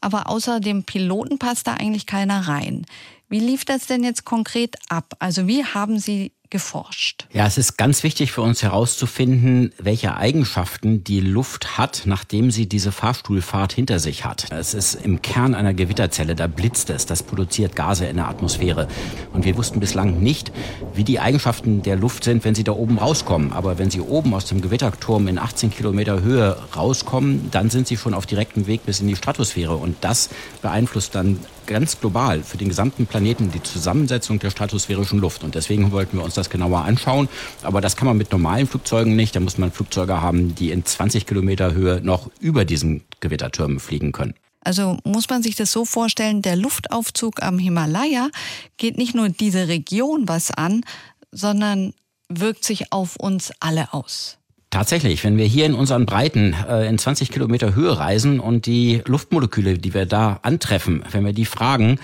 Aber 0.00 0.30
außer 0.30 0.60
dem 0.60 0.84
Piloten 0.84 1.38
passt 1.38 1.66
da 1.66 1.74
eigentlich 1.74 2.06
keiner 2.06 2.46
rein. 2.46 2.86
Wie 3.28 3.40
lief 3.40 3.64
das 3.64 3.86
denn 3.86 4.04
jetzt 4.04 4.24
konkret 4.24 4.76
ab? 4.88 5.14
Also 5.18 5.46
wie 5.46 5.64
haben 5.64 5.98
Sie 5.98 6.32
geforscht. 6.50 7.26
Ja, 7.32 7.46
es 7.46 7.58
ist 7.58 7.76
ganz 7.76 8.02
wichtig 8.02 8.32
für 8.32 8.40
uns 8.40 8.62
herauszufinden, 8.62 9.72
welche 9.78 10.16
Eigenschaften 10.16 11.04
die 11.04 11.20
Luft 11.20 11.76
hat, 11.76 12.02
nachdem 12.06 12.50
sie 12.50 12.66
diese 12.66 12.90
Fahrstuhlfahrt 12.90 13.72
hinter 13.72 13.98
sich 13.98 14.24
hat. 14.24 14.50
Es 14.50 14.72
ist 14.72 14.94
im 14.94 15.20
Kern 15.20 15.54
einer 15.54 15.74
Gewitterzelle, 15.74 16.34
da 16.34 16.46
blitzt 16.46 16.88
es, 16.90 17.04
das 17.04 17.22
produziert 17.22 17.76
Gase 17.76 18.06
in 18.06 18.16
der 18.16 18.28
Atmosphäre. 18.28 18.88
Und 19.34 19.44
wir 19.44 19.56
wussten 19.56 19.80
bislang 19.80 20.20
nicht, 20.20 20.50
wie 20.94 21.04
die 21.04 21.20
Eigenschaften 21.20 21.82
der 21.82 21.96
Luft 21.96 22.24
sind, 22.24 22.44
wenn 22.44 22.54
sie 22.54 22.64
da 22.64 22.72
oben 22.72 22.98
rauskommen. 22.98 23.52
Aber 23.52 23.78
wenn 23.78 23.90
sie 23.90 24.00
oben 24.00 24.32
aus 24.32 24.46
dem 24.46 24.62
Gewitterturm 24.62 25.28
in 25.28 25.38
18 25.38 25.70
Kilometer 25.70 26.22
Höhe 26.22 26.56
rauskommen, 26.74 27.50
dann 27.50 27.68
sind 27.68 27.88
sie 27.88 27.98
schon 27.98 28.14
auf 28.14 28.24
direktem 28.24 28.66
Weg 28.66 28.86
bis 28.86 29.00
in 29.00 29.08
die 29.08 29.16
Stratosphäre. 29.16 29.76
Und 29.76 29.96
das 30.00 30.30
beeinflusst 30.62 31.14
dann 31.14 31.38
ganz 31.68 32.00
global 32.00 32.42
für 32.42 32.56
den 32.56 32.68
gesamten 32.68 33.06
Planeten 33.06 33.52
die 33.52 33.62
Zusammensetzung 33.62 34.40
der 34.40 34.50
stratosphärischen 34.50 35.20
Luft. 35.20 35.44
Und 35.44 35.54
deswegen 35.54 35.92
wollten 35.92 36.16
wir 36.16 36.24
uns 36.24 36.34
das 36.34 36.50
genauer 36.50 36.80
anschauen. 36.80 37.28
Aber 37.62 37.80
das 37.80 37.94
kann 37.94 38.08
man 38.08 38.16
mit 38.16 38.32
normalen 38.32 38.66
Flugzeugen 38.66 39.14
nicht. 39.14 39.36
Da 39.36 39.40
muss 39.40 39.58
man 39.58 39.70
Flugzeuge 39.70 40.20
haben, 40.20 40.56
die 40.56 40.72
in 40.72 40.84
20 40.84 41.26
Kilometer 41.26 41.74
Höhe 41.74 42.00
noch 42.02 42.30
über 42.40 42.64
diesen 42.64 43.04
Gewittertürmen 43.20 43.78
fliegen 43.78 44.10
können. 44.10 44.34
Also 44.64 44.98
muss 45.04 45.28
man 45.28 45.42
sich 45.42 45.54
das 45.54 45.70
so 45.70 45.84
vorstellen, 45.84 46.42
der 46.42 46.56
Luftaufzug 46.56 47.42
am 47.42 47.58
Himalaya 47.58 48.30
geht 48.76 48.98
nicht 48.98 49.14
nur 49.14 49.28
diese 49.28 49.68
Region 49.68 50.26
was 50.26 50.50
an, 50.50 50.82
sondern 51.30 51.94
wirkt 52.28 52.64
sich 52.64 52.92
auf 52.92 53.16
uns 53.16 53.52
alle 53.60 53.92
aus. 53.92 54.37
Tatsächlich, 54.70 55.24
wenn 55.24 55.38
wir 55.38 55.46
hier 55.46 55.64
in 55.64 55.72
unseren 55.72 56.04
Breiten 56.04 56.54
äh, 56.68 56.86
in 56.88 56.98
20 56.98 57.30
Kilometer 57.30 57.74
Höhe 57.74 57.98
reisen 57.98 58.38
und 58.38 58.66
die 58.66 59.00
Luftmoleküle, 59.06 59.78
die 59.78 59.94
wir 59.94 60.04
da 60.04 60.40
antreffen, 60.42 61.02
wenn 61.10 61.24
wir 61.24 61.32
die 61.32 61.46
fragen, 61.46 61.98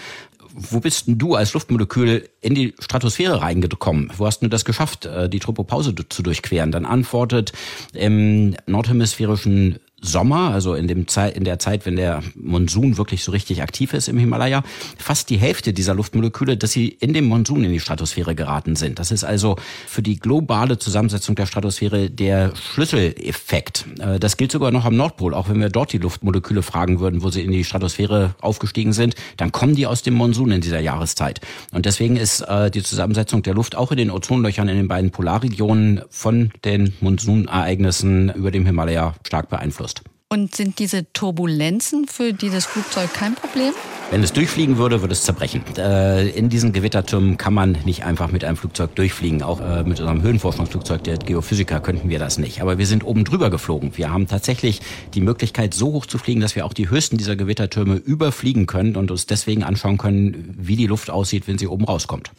wo 0.55 0.81
bist 0.81 1.09
denn 1.09 1.19
du 1.19 1.35
als 1.35 1.53
Luftmolekül 1.53 2.29
in 2.41 2.55
die 2.55 2.75
Stratosphäre 2.79 3.43
reingekommen? 3.43 4.11
Wo 4.17 4.27
hast 4.27 4.41
du 4.41 4.49
das 4.49 4.65
geschafft, 4.65 5.05
äh, 5.05 5.29
die 5.29 5.41
Tropopause 5.41 5.95
zu 6.09 6.23
durchqueren? 6.23 6.73
Dann 6.73 6.87
antwortet 6.87 7.53
im 7.93 8.57
nordhemisphärischen 8.67 9.79
Sommer, 10.05 10.51
also 10.51 10.75
in, 10.75 10.87
dem 10.87 11.09
Zeit, 11.09 11.37
in 11.37 11.45
der 11.45 11.59
Zeit, 11.59 11.87
wenn 11.87 11.97
der 11.97 12.23
Monsun 12.35 12.99
wirklich 12.99 13.25
so 13.25 13.33
richtig 13.33 13.63
aktiv 13.63 13.95
ist 13.95 14.09
im 14.09 14.19
Himalaya, 14.19 14.63
fast 14.99 15.31
die 15.31 15.39
Hälfte 15.39 15.73
dieser 15.73 15.95
Luftmoleküle, 15.95 16.57
dass 16.57 16.73
sie 16.73 16.89
in 16.89 17.15
dem 17.15 17.25
Monsun 17.25 17.65
in 17.65 17.73
die 17.73 17.81
Stratosphäre 17.81 18.35
geraten 18.35 18.77
sind. 18.77 18.99
Das 18.99 19.11
ist 19.11 19.25
also 19.25 19.57
für 19.87 20.03
die 20.03 20.19
globale 20.19 20.79
Zusammensetzung 20.79 21.35
der 21.37 21.47
Stratosphäre 21.47 22.11
der 22.11 22.53
Schlüsseleffekt. 22.55 23.87
Äh, 23.99 24.19
das 24.19 24.37
gilt 24.37 24.53
sogar 24.53 24.71
noch 24.71 24.85
am 24.85 24.97
Nordpol, 24.97 25.35
auch 25.35 25.49
wenn 25.49 25.61
wir 25.61 25.71
dort 25.71 25.93
die 25.93 25.99
Luftmoleküle 25.99 26.63
fragen 26.63 27.01
würden, 27.01 27.23
wo 27.23 27.31
sie 27.31 27.43
in 27.43 27.53
die 27.53 27.65
Stratosphäre 27.65 28.35
aufgestiegen 28.41 28.93
sind, 28.93 29.15
dann 29.37 29.53
kommen 29.53 29.75
die 29.75 29.87
aus 29.87 30.03
dem 30.03 30.15
Monsun 30.15 30.51
in 30.51 30.61
dieser 30.61 30.81
Jahreszeit. 30.81 31.41
Und 31.73 31.87
deswegen 31.87 32.17
ist 32.17 32.43
äh, 32.43 32.71
die 32.71 32.83
Zusammensetzung 32.83 33.43
der 33.43 33.55
Luft 33.55 33.77
auch 33.77 33.91
in 33.91 33.99
den 33.99 34.11
Ozonlöchern 34.11 34.69
in 34.69 34.77
den 34.77 34.89
beiden 34.89 35.11
Polarregionen 35.11 36.03
von 36.11 36.51
den 36.65 36.95
Monsunereignissen 37.01 38.31
über 38.35 38.51
dem 38.51 38.67
Himalaya 38.67 39.15
stark 39.25 39.49
beeinflusst. 39.49 39.94
Und 40.29 40.55
sind 40.55 40.79
diese 40.79 41.13
Turbulenzen 41.13 42.09
für 42.09 42.33
dieses 42.33 42.67
Flugzeug 42.67 43.13
kein 43.13 43.35
Problem? 43.35 43.73
Wenn 44.11 44.23
es 44.23 44.33
durchfliegen 44.33 44.79
würde, 44.79 45.01
würde 45.01 45.13
es 45.13 45.23
zerbrechen. 45.23 45.65
Äh, 45.77 46.29
in 46.29 46.49
diesen 46.49 46.73
Gewittertürmen 46.73 47.37
kann 47.37 47.55
man 47.55 47.73
nicht 47.85 48.05
einfach 48.05 48.31
mit 48.31 48.45
einem 48.45 48.57
Flugzeug 48.57 48.95
durchfliegen. 48.95 49.43
Auch 49.43 49.61
äh, 49.61 49.83
mit 49.83 49.99
unserem 50.01 50.23
Höhenforschungsflugzeug 50.23 51.05
der 51.05 51.19
Geophysiker 51.19 51.81
könnten 51.81 52.09
wir 52.09 52.19
das 52.19 52.39
nicht. 52.39 52.61
Aber 52.61 52.79
wir 52.79 52.87
sind 52.87 53.05
oben 53.05 53.25
drüber 53.25 53.51
geflogen. 53.51 53.97
Wir 53.97 54.11
haben 54.11 54.27
tatsächlich 54.27 54.81
die 55.15 55.21
Möglichkeit, 55.21 55.75
so 55.75 55.93
hoch 55.93 56.07
zu 56.07 56.19
fliegen, 56.19 56.41
dass 56.41 56.55
wir 56.55 56.65
auch 56.67 56.75
die 56.75 56.91
höchsten 56.91 57.17
dieser 57.17 57.37
Gewittertürme 57.37 57.97
überfliegen 57.97 58.67
können 58.67 58.97
und 58.97 59.11
uns 59.11 59.27
deswegen 59.27 59.63
anschauen 59.63 59.99
können, 59.99 60.55
wie 60.59 60.77
die 60.77 60.87
Luft 60.87 61.11
aussieht, 61.11 61.49
wenn 61.49 61.59
sie 61.59 61.67
oben 61.67 61.85
rauskommt. 61.85 62.31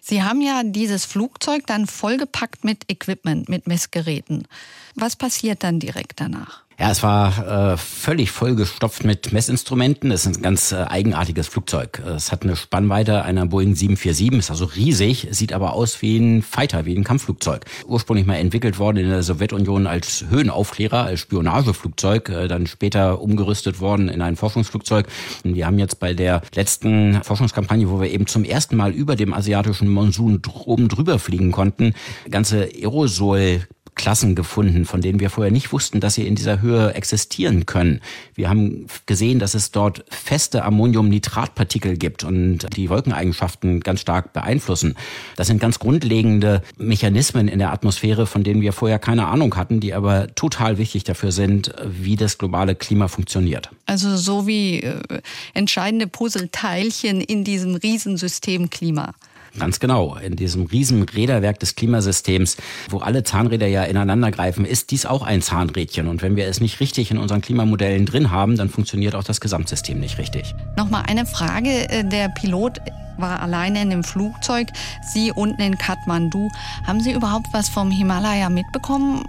Sie 0.00 0.22
haben 0.22 0.40
ja 0.40 0.62
dieses 0.64 1.04
Flugzeug 1.04 1.66
dann 1.66 1.86
vollgepackt 1.86 2.64
mit 2.64 2.90
Equipment, 2.90 3.48
mit 3.48 3.66
Messgeräten. 3.66 4.46
Was 4.94 5.16
passiert 5.16 5.62
dann 5.62 5.80
direkt 5.80 6.20
danach? 6.20 6.67
Ja, 6.80 6.92
es 6.92 7.02
war 7.02 7.72
äh, 7.72 7.76
völlig 7.76 8.30
vollgestopft 8.30 9.02
mit 9.02 9.32
Messinstrumenten. 9.32 10.12
Es 10.12 10.26
ist 10.26 10.36
ein 10.36 10.42
ganz 10.42 10.70
äh, 10.70 10.84
eigenartiges 10.84 11.48
Flugzeug. 11.48 12.00
Es 12.06 12.30
hat 12.30 12.44
eine 12.44 12.54
Spannweite 12.54 13.24
einer 13.24 13.46
Boeing 13.46 13.74
747, 13.74 14.38
ist 14.38 14.50
also 14.52 14.66
riesig, 14.66 15.26
sieht 15.32 15.52
aber 15.52 15.72
aus 15.72 16.00
wie 16.02 16.18
ein 16.18 16.40
Fighter, 16.40 16.86
wie 16.86 16.94
ein 16.94 17.02
Kampfflugzeug. 17.02 17.64
Ursprünglich 17.88 18.26
mal 18.26 18.36
entwickelt 18.36 18.78
worden 18.78 18.98
in 18.98 19.08
der 19.08 19.24
Sowjetunion 19.24 19.88
als 19.88 20.26
Höhenaufklärer, 20.30 21.02
als 21.02 21.18
Spionageflugzeug, 21.18 22.28
äh, 22.28 22.46
dann 22.46 22.68
später 22.68 23.20
umgerüstet 23.20 23.80
worden 23.80 24.08
in 24.08 24.22
ein 24.22 24.36
Forschungsflugzeug. 24.36 25.08
Und 25.42 25.56
wir 25.56 25.66
haben 25.66 25.80
jetzt 25.80 25.98
bei 25.98 26.14
der 26.14 26.42
letzten 26.54 27.24
Forschungskampagne, 27.24 27.90
wo 27.90 28.00
wir 28.00 28.08
eben 28.08 28.28
zum 28.28 28.44
ersten 28.44 28.76
Mal 28.76 28.92
über 28.92 29.16
dem 29.16 29.34
asiatischen 29.34 29.88
Monsun 29.88 30.40
oben 30.64 30.86
drüber 30.86 31.18
fliegen 31.18 31.50
konnten, 31.50 31.94
ganze 32.30 32.68
Aerosol 32.72 33.66
Klassen 33.98 34.34
gefunden, 34.34 34.86
von 34.86 35.02
denen 35.02 35.20
wir 35.20 35.28
vorher 35.28 35.52
nicht 35.52 35.72
wussten, 35.72 36.00
dass 36.00 36.14
sie 36.14 36.26
in 36.26 36.34
dieser 36.34 36.62
Höhe 36.62 36.94
existieren 36.94 37.66
können. 37.66 38.00
Wir 38.34 38.48
haben 38.48 38.86
gesehen, 39.04 39.38
dass 39.38 39.52
es 39.52 39.72
dort 39.72 40.04
feste 40.08 40.64
Ammoniumnitratpartikel 40.64 41.98
gibt 41.98 42.24
und 42.24 42.74
die 42.74 42.88
Wolkeneigenschaften 42.88 43.80
ganz 43.80 44.00
stark 44.00 44.32
beeinflussen. 44.32 44.94
Das 45.36 45.48
sind 45.48 45.60
ganz 45.60 45.78
grundlegende 45.78 46.62
Mechanismen 46.78 47.48
in 47.48 47.58
der 47.58 47.72
Atmosphäre, 47.72 48.26
von 48.26 48.44
denen 48.44 48.62
wir 48.62 48.72
vorher 48.72 48.98
keine 48.98 49.26
Ahnung 49.26 49.56
hatten, 49.56 49.80
die 49.80 49.92
aber 49.92 50.34
total 50.34 50.78
wichtig 50.78 51.04
dafür 51.04 51.32
sind, 51.32 51.74
wie 51.84 52.16
das 52.16 52.38
globale 52.38 52.74
Klima 52.74 53.08
funktioniert. 53.08 53.68
Also 53.86 54.16
so 54.16 54.46
wie 54.46 54.80
äh, 54.80 55.20
entscheidende 55.54 56.06
Puzzleteilchen 56.06 57.20
in 57.20 57.44
diesem 57.44 57.74
Riesensystem 57.74 58.70
Klima. 58.70 59.14
Ganz 59.58 59.80
genau. 59.80 60.16
In 60.16 60.36
diesem 60.36 60.66
riesen 60.66 61.02
Räderwerk 61.02 61.58
des 61.58 61.74
Klimasystems, 61.74 62.56
wo 62.90 62.98
alle 62.98 63.22
Zahnräder 63.22 63.66
ja 63.66 63.84
ineinander 63.84 64.30
greifen, 64.30 64.64
ist 64.64 64.90
dies 64.90 65.06
auch 65.06 65.22
ein 65.22 65.42
Zahnrädchen. 65.42 66.08
Und 66.08 66.22
wenn 66.22 66.36
wir 66.36 66.46
es 66.46 66.60
nicht 66.60 66.80
richtig 66.80 67.10
in 67.10 67.18
unseren 67.18 67.40
Klimamodellen 67.40 68.06
drin 68.06 68.30
haben, 68.30 68.56
dann 68.56 68.68
funktioniert 68.68 69.14
auch 69.14 69.24
das 69.24 69.40
Gesamtsystem 69.40 69.98
nicht 69.98 70.18
richtig. 70.18 70.54
Nochmal 70.76 71.04
eine 71.06 71.26
Frage. 71.26 71.88
Äh, 71.90 72.04
der 72.04 72.28
Pilot 72.28 72.80
war 73.18 73.42
alleine 73.42 73.82
in 73.82 73.90
dem 73.90 74.04
Flugzeug, 74.04 74.68
Sie 75.12 75.32
unten 75.32 75.60
in 75.60 75.76
Kathmandu. 75.76 76.48
Haben 76.86 77.00
Sie 77.00 77.12
überhaupt 77.12 77.48
was 77.52 77.68
vom 77.68 77.90
Himalaya 77.90 78.48
mitbekommen? 78.48 79.22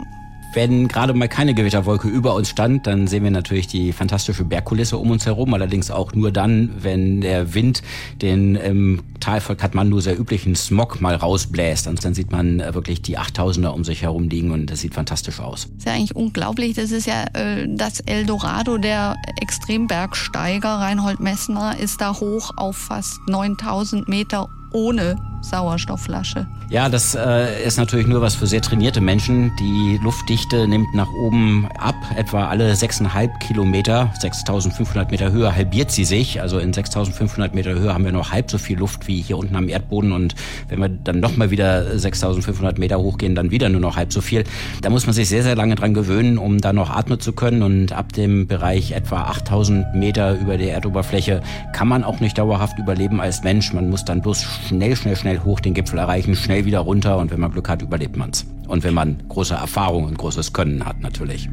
Wenn 0.53 0.87
gerade 0.87 1.13
mal 1.13 1.27
keine 1.27 1.53
Gewitterwolke 1.53 2.07
über 2.07 2.33
uns 2.33 2.49
stand, 2.49 2.87
dann 2.87 3.05
sehen 3.05 3.23
wir 3.23 3.29
natürlich 3.29 3.67
die 3.67 3.93
fantastische 3.93 4.43
Bergkulisse 4.43 4.97
um 4.97 5.11
uns 5.11 5.27
herum, 5.27 5.53
allerdings 5.53 5.91
auch 5.91 6.13
nur 6.13 6.31
dann, 6.31 6.71
wenn 6.81 7.21
der 7.21 7.53
Wind 7.53 7.83
den 8.21 8.55
im 8.55 9.01
Tal 9.19 9.41
von 9.41 9.57
Kathmandu 9.57 9.99
sehr 9.99 10.19
üblichen 10.19 10.55
Smog 10.55 11.01
mal 11.01 11.13
rausbläst. 11.13 11.87
Und 11.87 12.03
dann 12.03 12.15
sieht 12.15 12.31
man 12.31 12.61
äh, 12.61 12.73
wirklich 12.73 13.01
die 13.01 13.17
Achttausender 13.17 13.73
um 13.73 13.83
sich 13.83 14.01
herum 14.01 14.29
liegen 14.29 14.51
und 14.51 14.71
das 14.71 14.79
sieht 14.79 14.95
fantastisch 14.95 15.39
aus. 15.39 15.67
Das 15.67 15.77
ist 15.77 15.85
ja 15.85 15.93
eigentlich 15.93 16.15
unglaublich. 16.15 16.73
Das 16.73 16.91
ist 16.91 17.05
ja 17.05 17.25
äh, 17.33 17.67
das 17.69 17.99
Eldorado 17.99 18.77
der 18.77 19.17
Extrembergsteiger. 19.41 20.69
Reinhold 20.69 21.19
Messner 21.19 21.77
ist 21.77 22.01
da 22.01 22.19
hoch 22.19 22.51
auf 22.55 22.75
fast 22.75 23.19
9000 23.27 24.07
Meter 24.07 24.49
ohne 24.71 25.15
Sauerstoffflasche. 25.41 26.47
Ja, 26.69 26.87
das 26.87 27.15
äh, 27.15 27.63
ist 27.65 27.77
natürlich 27.77 28.05
nur 28.05 28.21
was 28.21 28.35
für 28.35 28.45
sehr 28.45 28.61
trainierte 28.61 29.01
Menschen. 29.01 29.51
Die 29.59 29.99
Luftdichte 30.03 30.67
nimmt 30.67 30.93
nach 30.93 31.09
oben 31.09 31.67
ab, 31.79 31.95
etwa 32.15 32.47
alle 32.47 32.73
6,5 32.73 33.39
Kilometer, 33.39 34.13
6.500 34.21 35.09
Meter 35.09 35.31
Höhe 35.31 35.55
halbiert 35.55 35.89
sie 35.89 36.05
sich. 36.05 36.41
Also 36.41 36.59
in 36.59 36.71
6.500 36.71 37.55
Meter 37.55 37.71
Höhe 37.71 37.91
haben 37.91 38.05
wir 38.05 38.11
noch 38.11 38.31
halb 38.31 38.51
so 38.51 38.59
viel 38.59 38.77
Luft 38.77 39.07
wie 39.07 39.19
hier 39.19 39.39
unten 39.39 39.55
am 39.55 39.67
Erdboden. 39.67 40.11
Und 40.11 40.35
wenn 40.67 40.79
wir 40.79 40.89
dann 40.89 41.19
nochmal 41.19 41.49
wieder 41.49 41.87
6.500 41.95 42.79
Meter 42.79 42.99
hochgehen, 42.99 43.33
dann 43.33 43.49
wieder 43.49 43.69
nur 43.69 43.81
noch 43.81 43.95
halb 43.95 44.13
so 44.13 44.21
viel. 44.21 44.43
Da 44.81 44.91
muss 44.91 45.07
man 45.07 45.13
sich 45.13 45.27
sehr, 45.27 45.41
sehr 45.41 45.55
lange 45.55 45.73
dran 45.73 45.95
gewöhnen, 45.95 46.37
um 46.37 46.59
da 46.61 46.71
noch 46.71 46.91
atmen 46.91 47.19
zu 47.19 47.33
können. 47.33 47.63
Und 47.63 47.93
ab 47.93 48.13
dem 48.13 48.45
Bereich 48.47 48.91
etwa 48.91 49.23
8.000 49.23 49.95
Meter 49.95 50.39
über 50.39 50.57
der 50.57 50.73
Erdoberfläche 50.73 51.41
kann 51.73 51.87
man 51.87 52.03
auch 52.03 52.19
nicht 52.19 52.37
dauerhaft 52.37 52.77
überleben 52.77 53.19
als 53.21 53.43
Mensch. 53.43 53.73
Man 53.73 53.89
muss 53.89 54.05
dann 54.05 54.21
bloß 54.21 54.45
schnell, 54.67 54.95
schnell, 54.95 55.15
schnell 55.15 55.28
hoch 55.37 55.59
den 55.59 55.73
Gipfel 55.73 55.99
erreichen, 55.99 56.35
schnell 56.35 56.65
wieder 56.65 56.79
runter 56.79 57.17
und 57.17 57.31
wenn 57.31 57.39
man 57.39 57.51
Glück 57.51 57.69
hat, 57.69 57.81
überlebt 57.81 58.17
man's. 58.17 58.45
Und 58.67 58.83
wenn 58.83 58.93
man 58.93 59.23
große 59.29 59.53
Erfahrung 59.53 60.05
und 60.05 60.17
großes 60.17 60.53
Können 60.53 60.85
hat, 60.85 60.99
natürlich. 61.01 61.49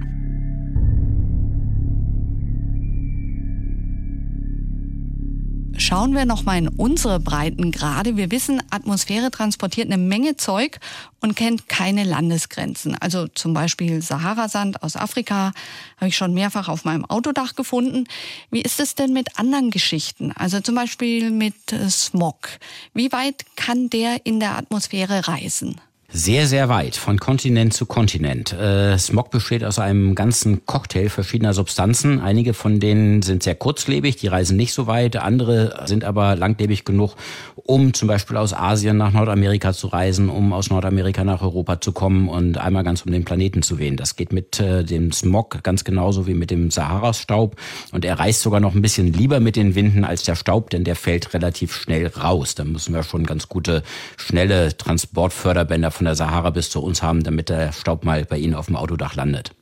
Schauen 5.89 6.17
wir 6.17 6.25
noch 6.25 6.43
mal 6.43 6.59
in 6.59 6.67
unsere 6.67 7.21
Breitengrade. 7.21 8.17
Wir 8.17 8.33
wissen, 8.33 8.61
Atmosphäre 8.71 9.31
transportiert 9.31 9.87
eine 9.87 10.03
Menge 10.03 10.37
Zeug 10.37 10.81
und 11.21 11.37
kennt 11.37 11.69
keine 11.69 12.03
Landesgrenzen. 12.03 12.97
Also 12.99 13.29
zum 13.29 13.55
Beispiel 13.55 14.03
Saharasand 14.03 14.83
aus 14.83 14.97
Afrika 14.97 15.53
habe 15.97 16.09
ich 16.09 16.17
schon 16.17 16.35
mehrfach 16.35 16.69
auf 16.69 16.85
meinem 16.85 17.05
Autodach 17.05 17.55
gefunden. 17.55 18.09
Wie 18.51 18.63
ist 18.63 18.81
es 18.81 18.97
denn 18.97 19.13
mit 19.13 19.39
anderen 19.39 19.71
Geschichten? 19.71 20.33
Also 20.33 20.59
zum 20.59 20.75
Beispiel 20.75 21.31
mit 21.31 21.55
Smog. 21.89 22.49
Wie 22.93 23.13
weit 23.13 23.45
kann 23.55 23.89
der 23.89 24.27
in 24.27 24.41
der 24.41 24.57
Atmosphäre 24.57 25.29
reisen? 25.29 25.81
Sehr, 26.09 26.47
sehr 26.47 26.69
weit, 26.69 26.95
von 26.95 27.19
Kontinent 27.19 27.75
zu 27.75 27.85
Kontinent. 27.85 28.53
Äh, 28.53 28.97
Smog 28.97 29.33
besteht 29.33 29.65
aus 29.65 29.81
einem 29.81 30.15
ganzen 30.15 30.65
Cocktail 30.65 31.09
verschiedener 31.09 31.53
Substanzen. 31.53 32.21
Einige 32.21 32.55
von 32.55 32.79
denen 32.79 33.23
sind 33.23 33.43
sehr 33.43 33.57
kurzlebig, 33.57 34.15
die 34.15 34.29
reisen 34.29 34.57
nicht 34.57 34.73
so 34.73 34.87
weit. 34.87 35.17
Andere 35.17 35.83
sind 35.87 36.05
aber 36.05 36.37
langlebig 36.37 36.85
genug, 36.85 37.17
um 37.57 37.93
zum 37.93 38.07
Beispiel 38.07 38.37
aus 38.37 38.55
Asien 38.55 38.97
nach 38.97 39.11
Nordamerika 39.11 39.73
zu 39.73 39.89
reisen, 39.89 40.31
um 40.31 40.53
aus 40.53 40.71
Nordamerika 40.71 41.25
nach 41.25 41.43
Europa 41.43 41.81
zu 41.81 41.91
kommen 41.91 42.29
und 42.29 42.57
einmal 42.57 42.85
ganz 42.85 43.03
um 43.03 43.11
den 43.11 43.25
Planeten 43.25 43.63
zu 43.63 43.81
wehen. 43.81 43.97
Das 43.97 44.15
geht 44.15 44.33
mit 44.33 44.61
äh, 44.61 44.85
dem 44.85 45.11
Smog 45.11 45.65
ganz 45.65 45.83
genauso 45.83 46.29
wie 46.29 46.35
mit 46.35 46.53
dem 46.53 46.71
Sahara-Staub. 46.71 47.57
Und 47.91 48.05
er 48.05 48.21
reist 48.21 48.43
sogar 48.43 48.61
noch 48.61 48.77
ein 48.77 48.83
bisschen 48.83 49.13
lieber 49.13 49.41
mit 49.41 49.57
den 49.57 49.75
Winden 49.75 50.05
als 50.05 50.23
der 50.23 50.37
Staub, 50.37 50.71
denn 50.71 50.85
der 50.85 50.95
fällt 50.95 51.35
relativ 51.35 51.75
schnell 51.75 52.07
raus. 52.07 52.55
Da 52.55 52.65
müssen 52.65 52.95
wir 52.95 53.03
schon 53.03 53.27
ganz 53.27 53.49
gute, 53.49 53.83
schnelle 54.17 54.77
Transportförderbänder 54.77 55.91
von 55.97 56.05
der 56.05 56.15
Sahara 56.15 56.51
bis 56.51 56.71
zu 56.71 56.81
uns 56.81 57.03
haben, 57.03 57.25
damit 57.25 57.49
der 57.49 57.73
Staub 57.73 58.05
mal 58.05 58.25
bei 58.25 58.39
Ihnen 58.39 58.55
auf 58.55 58.67
dem 58.67 58.77
Autodach 58.77 59.15
landet. 59.15 59.53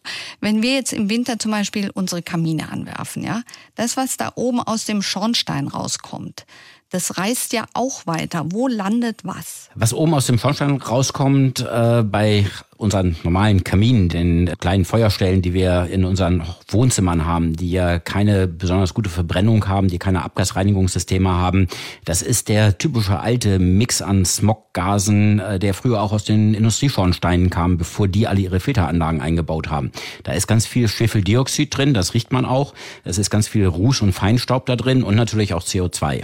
Wenn 0.40 0.62
wir 0.62 0.74
jetzt 0.74 0.92
im 0.92 1.08
Winter 1.08 1.38
zum 1.38 1.50
Beispiel 1.50 1.90
unsere 1.90 2.22
Kamine 2.22 2.70
anwerfen, 2.70 3.22
ja, 3.22 3.42
das, 3.74 3.96
was 3.96 4.16
da 4.16 4.32
oben 4.34 4.60
aus 4.60 4.84
dem 4.84 5.02
Schornstein 5.02 5.68
rauskommt, 5.68 6.46
das 6.90 7.18
reißt 7.18 7.52
ja 7.52 7.64
auch 7.74 8.06
weiter. 8.06 8.44
Wo 8.50 8.68
landet 8.68 9.24
was? 9.24 9.68
Was 9.74 9.92
oben 9.92 10.14
aus 10.14 10.26
dem 10.26 10.38
Schornstein 10.38 10.76
rauskommt, 10.76 11.60
äh, 11.60 12.02
bei 12.04 12.46
unseren 12.76 13.16
normalen 13.22 13.64
Kaminen, 13.64 14.08
den 14.08 14.52
kleinen 14.58 14.84
Feuerstellen, 14.84 15.42
die 15.42 15.54
wir 15.54 15.86
in 15.90 16.04
unseren 16.04 16.42
Wohnzimmern 16.68 17.24
haben, 17.24 17.54
die 17.56 17.70
ja 17.70 17.98
keine 17.98 18.46
besonders 18.46 18.94
gute 18.94 19.10
Verbrennung 19.10 19.68
haben, 19.68 19.88
die 19.88 19.98
keine 19.98 20.24
Abgasreinigungssysteme 20.24 21.30
haben. 21.30 21.68
Das 22.04 22.22
ist 22.22 22.48
der 22.48 22.78
typische 22.78 23.20
alte 23.20 23.58
Mix 23.58 24.02
an 24.02 24.24
Smoggasen, 24.24 25.38
äh, 25.38 25.58
der 25.58 25.74
früher 25.74 26.00
auch 26.00 26.12
aus 26.12 26.24
den 26.24 26.54
Industrieschornsteinen 26.54 27.50
kam, 27.50 27.78
bevor 27.78 28.08
die 28.08 28.26
alle 28.26 28.40
ihre 28.40 28.60
Filteranlagen 28.60 29.20
eingebaut 29.20 29.70
haben. 29.70 29.92
Da 30.22 30.32
ist 30.32 30.46
ganz 30.46 30.66
viel 30.66 30.88
Schwefeldioxid 30.88 31.76
drin, 31.76 31.94
das 31.94 32.14
riecht 32.14 32.32
man 32.32 32.44
auch. 32.44 32.74
Es 33.04 33.18
ist 33.18 33.30
ganz 33.30 33.48
viel 33.48 33.66
Ruß 33.66 34.02
und 34.02 34.12
Feinstaub 34.12 34.66
da 34.66 34.76
drin 34.76 35.02
und 35.02 35.14
natürlich 35.14 35.54
auch 35.54 35.62
CO2. 35.62 36.22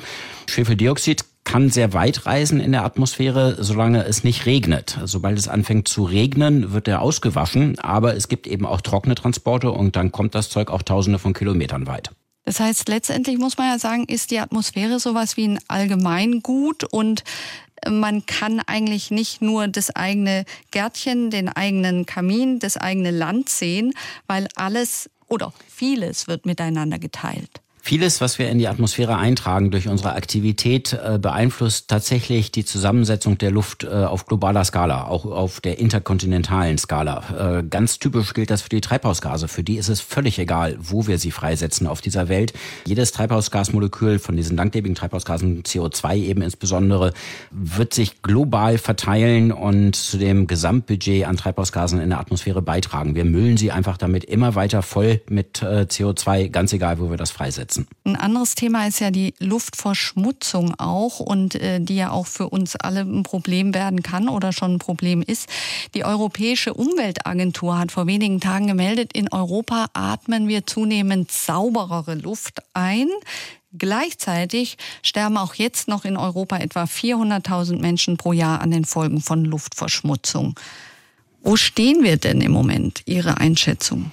Schwefeldioxid 0.49 1.25
kann 1.45 1.71
sehr 1.71 1.93
weit 1.93 2.27
reisen 2.27 2.61
in 2.61 2.73
der 2.73 2.85
Atmosphäre, 2.85 3.57
solange 3.63 4.05
es 4.05 4.25
nicht 4.25 4.47
regnet. 4.47 4.99
Sobald 5.05 5.39
es 5.39 5.49
anfängt 5.49 5.89
zu 5.89 6.05
regnen, 6.05 6.73
wird 6.73 6.87
er 6.87 7.03
ausgewaschen, 7.03 7.79
aber 7.79 8.17
es 8.17 8.29
gibt 8.29 8.47
eben 8.47 8.67
auch 8.67 8.81
trockene 8.81 9.15
Transporte 9.15 9.71
und 9.71 9.97
dann 9.97 10.13
kommt 10.13 10.35
das 10.35 10.49
Zeug 10.49 10.71
auch 10.71 10.83
tausende 10.83 11.19
von 11.19 11.33
Kilometern 11.33 11.87
weit. 11.87 12.11
Das 12.45 12.61
heißt, 12.61 12.89
letztendlich 12.89 13.39
muss 13.39 13.59
man 13.59 13.69
ja 13.69 13.79
sagen, 13.79 14.05
ist 14.05 14.31
die 14.31 14.39
Atmosphäre 14.39 14.99
sowas 14.99 15.37
wie 15.37 15.49
ein 15.49 15.59
Allgemeingut 15.69 16.85
und 16.85 17.25
man 17.89 18.27
kann 18.27 18.61
eigentlich 18.67 19.11
nicht 19.11 19.41
nur 19.41 19.69
das 19.69 19.95
eigene 19.95 20.45
Gärtchen, 20.71 21.31
den 21.31 21.49
eigenen 21.49 22.07
Kamin, 22.07 22.59
das 22.59 22.77
eigene 22.77 23.11
Land 23.11 23.49
sehen, 23.49 23.93
weil 24.27 24.49
alles 24.55 25.11
oder 25.29 25.53
vieles 25.69 26.29
wird 26.29 26.45
miteinander 26.45 26.99
geteilt. 26.99 27.61
Vieles, 27.83 28.21
was 28.21 28.39
wir 28.39 28.51
in 28.51 28.59
die 28.59 28.69
Atmosphäre 28.69 29.17
eintragen 29.17 29.71
durch 29.71 29.89
unsere 29.89 30.13
Aktivität, 30.13 30.93
äh, 30.93 31.19
beeinflusst 31.19 31.89
tatsächlich 31.89 32.53
die 32.53 32.65
Zusammensetzung 32.65 33.39
der 33.39 33.51
Luft 33.51 33.85
äh, 33.85 33.89
auf 33.89 34.27
globaler 34.27 34.65
Skala, 34.65 35.05
auch 35.05 35.25
auf 35.25 35.61
der 35.61 35.79
interkontinentalen 35.79 36.77
Skala. 36.77 37.59
Äh, 37.59 37.63
ganz 37.65 37.99
typisch 37.99 38.35
gilt 38.35 38.51
das 38.51 38.63
für 38.63 38.69
die 38.69 38.83
Treibhausgase. 38.83 39.49
Für 39.49 39.65
die 39.65 39.77
ist 39.77 39.89
es 39.89 40.01
völlig 40.03 40.39
egal, 40.39 40.77
wo 40.79 41.07
wir 41.07 41.19
sie 41.19 41.31
freisetzen 41.31 41.87
auf 41.87 42.03
dieser 42.03 42.29
Welt. 42.29 42.53
Jedes 42.85 43.13
Treibhausgasmolekül 43.13 44.19
von 44.19 44.37
diesen 44.37 44.59
langlebigen 44.59 44.95
Treibhausgasen, 44.95 45.63
CO2 45.63 46.17
eben 46.17 46.43
insbesondere, 46.43 47.15
wird 47.51 47.95
sich 47.95 48.21
global 48.23 48.77
verteilen 48.77 49.53
und 49.53 49.97
zu 49.97 50.19
dem 50.19 50.47
Gesamtbudget 50.47 51.27
an 51.27 51.39
Treibhausgasen 51.39 51.99
in 52.01 52.11
der 52.11 52.21
Atmosphäre 52.21 52.61
beitragen. 52.61 53.15
Wir 53.15 53.25
müllen 53.25 53.57
sie 53.57 53.73
einfach 53.73 53.97
damit 53.97 54.25
immer 54.25 54.55
weiter 54.55 54.83
voll 54.83 55.23
mit 55.29 55.63
CO2, 55.63 56.51
ganz 56.51 56.73
egal, 56.73 56.99
wo 57.01 57.11
wir 57.11 57.17
das 57.17 57.31
freisetzen 57.31 57.70
umsetzen. 57.71 57.87
Ein 58.05 58.17
anderes 58.17 58.55
Thema 58.55 58.87
ist 58.87 59.01
ja 59.01 59.11
die 59.11 59.35
Luftverschmutzung 59.39 60.75
auch 60.79 61.21
und 61.21 61.55
äh, 61.55 61.81
die 61.81 61.97
ja 61.97 62.11
auch 62.11 62.27
für 62.27 62.49
uns 62.49 62.77
alle 62.77 63.01
ein 63.01 63.23
Problem 63.23 63.75
werden 63.75 64.03
kann 64.03 64.29
oder 64.29 64.53
schon 64.53 64.75
ein 64.75 64.79
Problem 64.79 65.23
ist. 65.23 65.49
Die 65.95 66.05
Europäische 66.05 66.75
Umweltagentur 66.75 67.79
hat 67.79 67.93
vor 67.93 68.07
wenigen 68.07 68.41
Tagen 68.41 68.67
gemeldet, 68.67 69.13
in 69.13 69.33
Europa 69.33 69.87
atmen 69.93 70.49
wir 70.49 70.67
zunehmend 70.67 71.31
sauberere 71.31 72.15
Luft 72.15 72.61
ein. 72.75 73.09
Gleichzeitig 73.73 74.79
sterben 75.03 75.37
auch 75.37 75.55
jetzt 75.55 75.87
noch 75.87 76.05
in 76.05 76.17
Europa 76.17 76.57
etwa 76.57 76.85
400.000 76.85 77.79
Menschen 77.79 78.17
pro 78.17 78.33
Jahr 78.33 78.61
an 78.61 78.73
den 78.73 78.85
Folgen 78.85 79.21
von 79.21 79.45
Luftverschmutzung. 79.45 80.59
Wo 81.43 81.57
stehen 81.57 82.03
wir 82.03 82.17
denn 82.17 82.41
im 82.41 82.51
Moment? 82.51 83.03
Ihre 83.07 83.39
Einschätzung? 83.39 84.11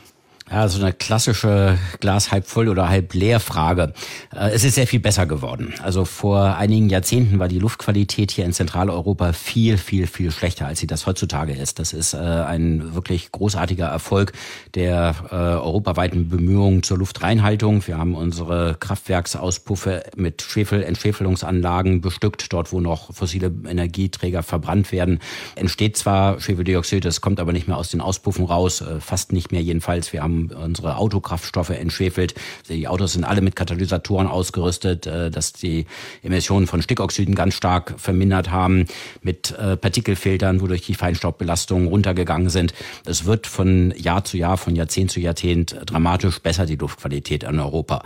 Ja, 0.50 0.70
so 0.70 0.82
eine 0.82 0.94
klassische 0.94 1.78
Glas 2.00 2.32
halb 2.32 2.48
voll 2.48 2.70
oder 2.70 2.88
halb 2.88 3.14
leer 3.14 3.42
Frage. 3.42 3.92
Äh, 4.34 4.52
es 4.52 4.64
ist 4.64 4.76
sehr 4.76 4.88
viel 4.88 5.02
besser 5.02 5.26
geworden. 5.26 5.74
Also 5.84 6.06
vor 6.06 6.56
einigen 6.56 6.88
Jahrzehnten 6.88 7.38
war 7.38 7.50
die 7.50 7.60
Luftqualität 7.60 8.32
hier 8.32 8.46
in 8.46 8.54
Zentraleuropa 8.54 9.34
viel, 9.34 9.78
viel, 9.78 10.08
viel 10.08 10.32
schlechter, 10.32 10.66
als 10.66 10.80
sie 10.80 10.88
das 10.88 11.06
heutzutage 11.06 11.52
ist. 11.52 11.80
Das 11.80 11.92
ist 11.92 12.14
äh, 12.14 12.18
ein 12.20 12.96
wirklich 12.96 13.34
großartiger 13.34 13.88
Erfolg 13.88 14.32
der 14.74 15.16
äh, 15.30 15.36
europaweiten 15.36 16.30
Bemühungen 16.30 16.82
zur 16.82 17.00
Luftreinhaltung. 17.00 17.86
Wir 17.86 17.98
haben 17.98 18.16
unsere 18.16 18.78
Kraftwerksauspufe 18.80 20.04
mit 20.16 20.42
Schwefelentschwefelungsanlagen 20.44 22.00
bestückt. 22.00 22.54
Dort, 22.54 22.72
wo 22.72 22.80
noch 22.80 23.14
fossile 23.14 23.52
Energieträger 23.68 24.44
verbrannt 24.44 24.94
werden, 24.94 25.20
entsteht 25.56 25.98
zwar 25.98 26.40
Schwefeldioxid, 26.40 27.04
das 27.04 27.20
kommt 27.20 27.42
aber 27.42 27.52
nicht 27.52 27.68
mehr 27.68 27.76
aus 27.76 27.90
den 27.90 28.00
Auspuffen 28.00 28.46
raus, 28.46 28.82
fast 29.00 29.34
nicht 29.34 29.52
mehr 29.52 29.62
jedenfalls. 29.62 30.14
Wir 30.14 30.24
haben 30.24 30.37
unsere 30.46 30.98
Autokraftstoffe 30.98 31.72
entschwefelt. 31.72 32.36
Die 32.70 32.88
Autos 32.88 33.14
sind 33.14 33.24
alle 33.24 33.42
mit 33.42 33.56
Katalysatoren 33.56 34.28
ausgerüstet, 34.28 35.08
äh, 35.08 35.30
dass 35.32 35.54
die 35.54 35.86
Emissionen 36.24 36.68
von 36.68 36.82
Stickoxiden 36.82 37.36
ganz 37.36 37.56
stark 37.56 37.96
vermindert 37.98 38.52
haben, 38.52 38.86
mit 39.22 39.52
äh, 39.52 39.78
Partikelfiltern, 39.78 40.62
wodurch 40.62 40.82
die 40.82 40.96
Feinstaubbelastungen 40.96 41.88
runtergegangen 41.88 42.50
sind. 42.50 42.74
Es 43.06 43.26
wird 43.26 43.48
von 43.48 43.94
Jahr 43.98 44.24
zu 44.24 44.38
Jahr, 44.38 44.58
von 44.58 44.76
Jahrzehnt 44.76 45.12
zu 45.12 45.20
Jahrzehnt 45.20 45.76
dramatisch 45.86 46.40
besser, 46.40 46.66
die 46.66 46.76
Luftqualität 46.76 47.44
in 47.44 47.60
Europa. 47.60 48.04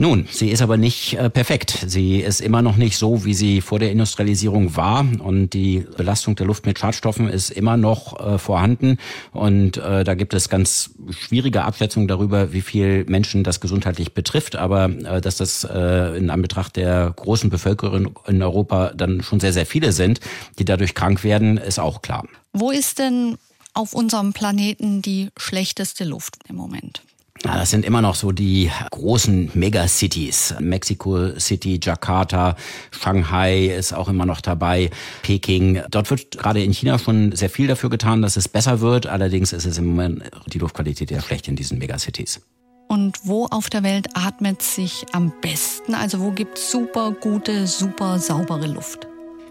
Nun, 0.00 0.28
sie 0.30 0.50
ist 0.50 0.62
aber 0.62 0.76
nicht 0.76 1.14
äh, 1.14 1.28
perfekt. 1.28 1.84
Sie 1.88 2.20
ist 2.20 2.40
immer 2.40 2.62
noch 2.62 2.76
nicht 2.76 2.96
so, 2.96 3.24
wie 3.24 3.34
sie 3.34 3.60
vor 3.60 3.80
der 3.80 3.90
Industrialisierung 3.90 4.76
war. 4.76 5.04
Und 5.18 5.50
die 5.54 5.84
Belastung 5.96 6.36
der 6.36 6.46
Luft 6.46 6.66
mit 6.66 6.78
Schadstoffen 6.78 7.28
ist 7.28 7.50
immer 7.50 7.76
noch 7.76 8.20
äh, 8.20 8.38
vorhanden. 8.38 8.98
Und 9.32 9.76
äh, 9.76 10.04
da 10.04 10.14
gibt 10.14 10.34
es 10.34 10.48
ganz 10.48 10.90
schwierige 11.10 11.64
Abschätzungen 11.64 12.06
darüber, 12.06 12.52
wie 12.52 12.60
viel 12.60 13.06
Menschen 13.08 13.42
das 13.42 13.58
gesundheitlich 13.58 14.14
betrifft. 14.14 14.54
Aber 14.54 14.84
äh, 14.84 15.20
dass 15.20 15.38
das 15.38 15.64
äh, 15.64 16.16
in 16.16 16.30
Anbetracht 16.30 16.76
der 16.76 17.12
großen 17.16 17.50
Bevölkerung 17.50 18.20
in 18.28 18.40
Europa 18.40 18.92
dann 18.94 19.20
schon 19.24 19.40
sehr, 19.40 19.52
sehr 19.52 19.66
viele 19.66 19.90
sind, 19.90 20.20
die 20.60 20.64
dadurch 20.64 20.94
krank 20.94 21.24
werden, 21.24 21.58
ist 21.58 21.80
auch 21.80 22.02
klar. 22.02 22.24
Wo 22.52 22.70
ist 22.70 23.00
denn 23.00 23.36
auf 23.74 23.94
unserem 23.94 24.32
Planeten 24.32 25.02
die 25.02 25.30
schlechteste 25.36 26.04
Luft 26.04 26.36
im 26.48 26.54
Moment? 26.54 27.02
Ja, 27.44 27.56
das 27.56 27.70
sind 27.70 27.84
immer 27.84 28.02
noch 28.02 28.14
so 28.14 28.32
die 28.32 28.70
großen 28.90 29.50
Megacities. 29.54 30.54
Mexico 30.60 31.38
City, 31.38 31.78
Jakarta, 31.82 32.56
Shanghai 32.90 33.66
ist 33.66 33.92
auch 33.92 34.08
immer 34.08 34.26
noch 34.26 34.40
dabei, 34.40 34.90
Peking. 35.22 35.82
Dort 35.90 36.10
wird 36.10 36.38
gerade 36.38 36.62
in 36.62 36.72
China 36.72 36.98
schon 36.98 37.32
sehr 37.32 37.50
viel 37.50 37.68
dafür 37.68 37.90
getan, 37.90 38.22
dass 38.22 38.36
es 38.36 38.48
besser 38.48 38.80
wird. 38.80 39.06
Allerdings 39.06 39.52
ist 39.52 39.66
es 39.66 39.78
im 39.78 39.86
Moment 39.86 40.24
die 40.46 40.58
Luftqualität 40.58 41.10
ja 41.10 41.20
schlecht 41.20 41.48
in 41.48 41.56
diesen 41.56 41.78
Megacities. 41.78 42.40
Und 42.88 43.18
wo 43.24 43.46
auf 43.46 43.68
der 43.68 43.82
Welt 43.82 44.08
atmet 44.14 44.62
sich 44.62 45.04
am 45.12 45.32
besten? 45.42 45.94
Also 45.94 46.20
wo 46.20 46.30
gibt's 46.30 46.70
super 46.70 47.12
gute, 47.12 47.66
super 47.66 48.18
saubere 48.18 48.66
Luft? 48.66 49.07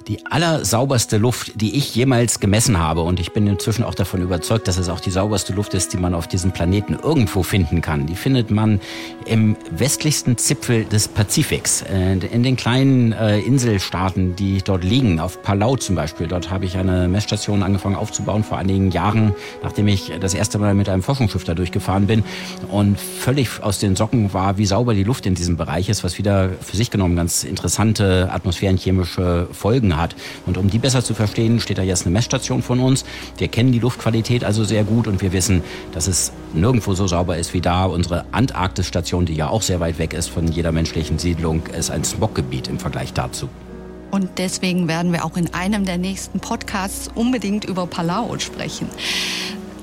Die 0.07 0.25
allersauberste 0.25 1.17
Luft, 1.17 1.59
die 1.59 1.75
ich 1.75 1.93
jemals 1.93 2.39
gemessen 2.39 2.79
habe. 2.79 3.01
Und 3.01 3.19
ich 3.19 3.33
bin 3.33 3.45
inzwischen 3.47 3.83
auch 3.83 3.95
davon 3.95 4.21
überzeugt, 4.21 4.67
dass 4.67 4.77
es 4.77 4.87
auch 4.89 4.99
die 4.99 5.11
sauberste 5.11 5.53
Luft 5.53 5.73
ist, 5.73 5.93
die 5.93 5.97
man 5.97 6.13
auf 6.13 6.27
diesem 6.27 6.51
Planeten 6.51 6.97
irgendwo 7.01 7.43
finden 7.43 7.81
kann. 7.81 8.05
Die 8.05 8.15
findet 8.15 8.49
man 8.49 8.79
im 9.25 9.57
westlichsten 9.71 10.37
Zipfel 10.37 10.85
des 10.85 11.07
Pazifiks, 11.09 11.81
äh, 11.81 12.13
in 12.13 12.43
den 12.43 12.55
kleinen 12.55 13.11
äh, 13.11 13.39
Inselstaaten, 13.39 14.35
die 14.35 14.61
dort 14.61 14.83
liegen. 14.83 15.19
Auf 15.19 15.41
Palau 15.41 15.75
zum 15.75 15.95
Beispiel. 15.95 16.27
Dort 16.27 16.49
habe 16.49 16.65
ich 16.65 16.77
eine 16.77 17.07
Messstation 17.07 17.61
angefangen 17.61 17.95
aufzubauen 17.95 18.43
vor 18.43 18.57
einigen 18.57 18.91
Jahren, 18.91 19.35
nachdem 19.63 19.87
ich 19.87 20.11
das 20.19 20.33
erste 20.33 20.57
Mal 20.57 20.73
mit 20.73 20.87
einem 20.87 21.03
Forschungsschiff 21.03 21.43
da 21.43 21.53
durchgefahren 21.53 22.07
bin 22.07 22.23
und 22.69 22.99
völlig 22.99 23.61
aus 23.61 23.79
den 23.79 23.95
Socken 23.95 24.33
war, 24.33 24.57
wie 24.57 24.65
sauber 24.65 24.93
die 24.93 25.03
Luft 25.03 25.25
in 25.25 25.35
diesem 25.35 25.57
Bereich 25.57 25.89
ist, 25.89 26.03
was 26.03 26.17
wieder 26.17 26.49
für 26.61 26.77
sich 26.77 26.91
genommen 26.91 27.15
ganz 27.15 27.43
interessante 27.43 28.29
atmosphärenchemische 28.31 29.47
Folgen 29.51 29.96
hat. 29.97 30.15
Und 30.45 30.57
um 30.57 30.69
die 30.69 30.79
besser 30.79 31.03
zu 31.03 31.13
verstehen, 31.13 31.59
steht 31.59 31.77
da 31.77 31.83
jetzt 31.83 32.05
eine 32.05 32.13
Messstation 32.13 32.61
von 32.61 32.79
uns. 32.79 33.05
Wir 33.37 33.47
kennen 33.47 33.71
die 33.71 33.79
Luftqualität 33.79 34.43
also 34.43 34.63
sehr 34.63 34.83
gut 34.83 35.07
und 35.07 35.21
wir 35.21 35.33
wissen, 35.33 35.63
dass 35.91 36.07
es 36.07 36.31
nirgendwo 36.53 36.93
so 36.93 37.07
sauber 37.07 37.37
ist 37.37 37.53
wie 37.53 37.61
da. 37.61 37.85
Unsere 37.85 38.25
Antarktisstation, 38.31 39.25
die 39.25 39.35
ja 39.35 39.49
auch 39.49 39.61
sehr 39.61 39.79
weit 39.79 39.99
weg 39.99 40.13
ist 40.13 40.29
von 40.29 40.47
jeder 40.47 40.71
menschlichen 40.71 41.19
Siedlung, 41.19 41.67
ist 41.67 41.91
ein 41.91 42.03
Smoggebiet 42.03 42.67
im 42.67 42.79
Vergleich 42.79 43.13
dazu. 43.13 43.49
Und 44.11 44.37
deswegen 44.37 44.87
werden 44.87 45.11
wir 45.11 45.25
auch 45.25 45.35
in 45.35 45.53
einem 45.53 45.85
der 45.85 45.97
nächsten 45.97 46.39
Podcasts 46.39 47.09
unbedingt 47.13 47.65
über 47.65 47.87
Palau 47.87 48.37
sprechen. 48.39 48.87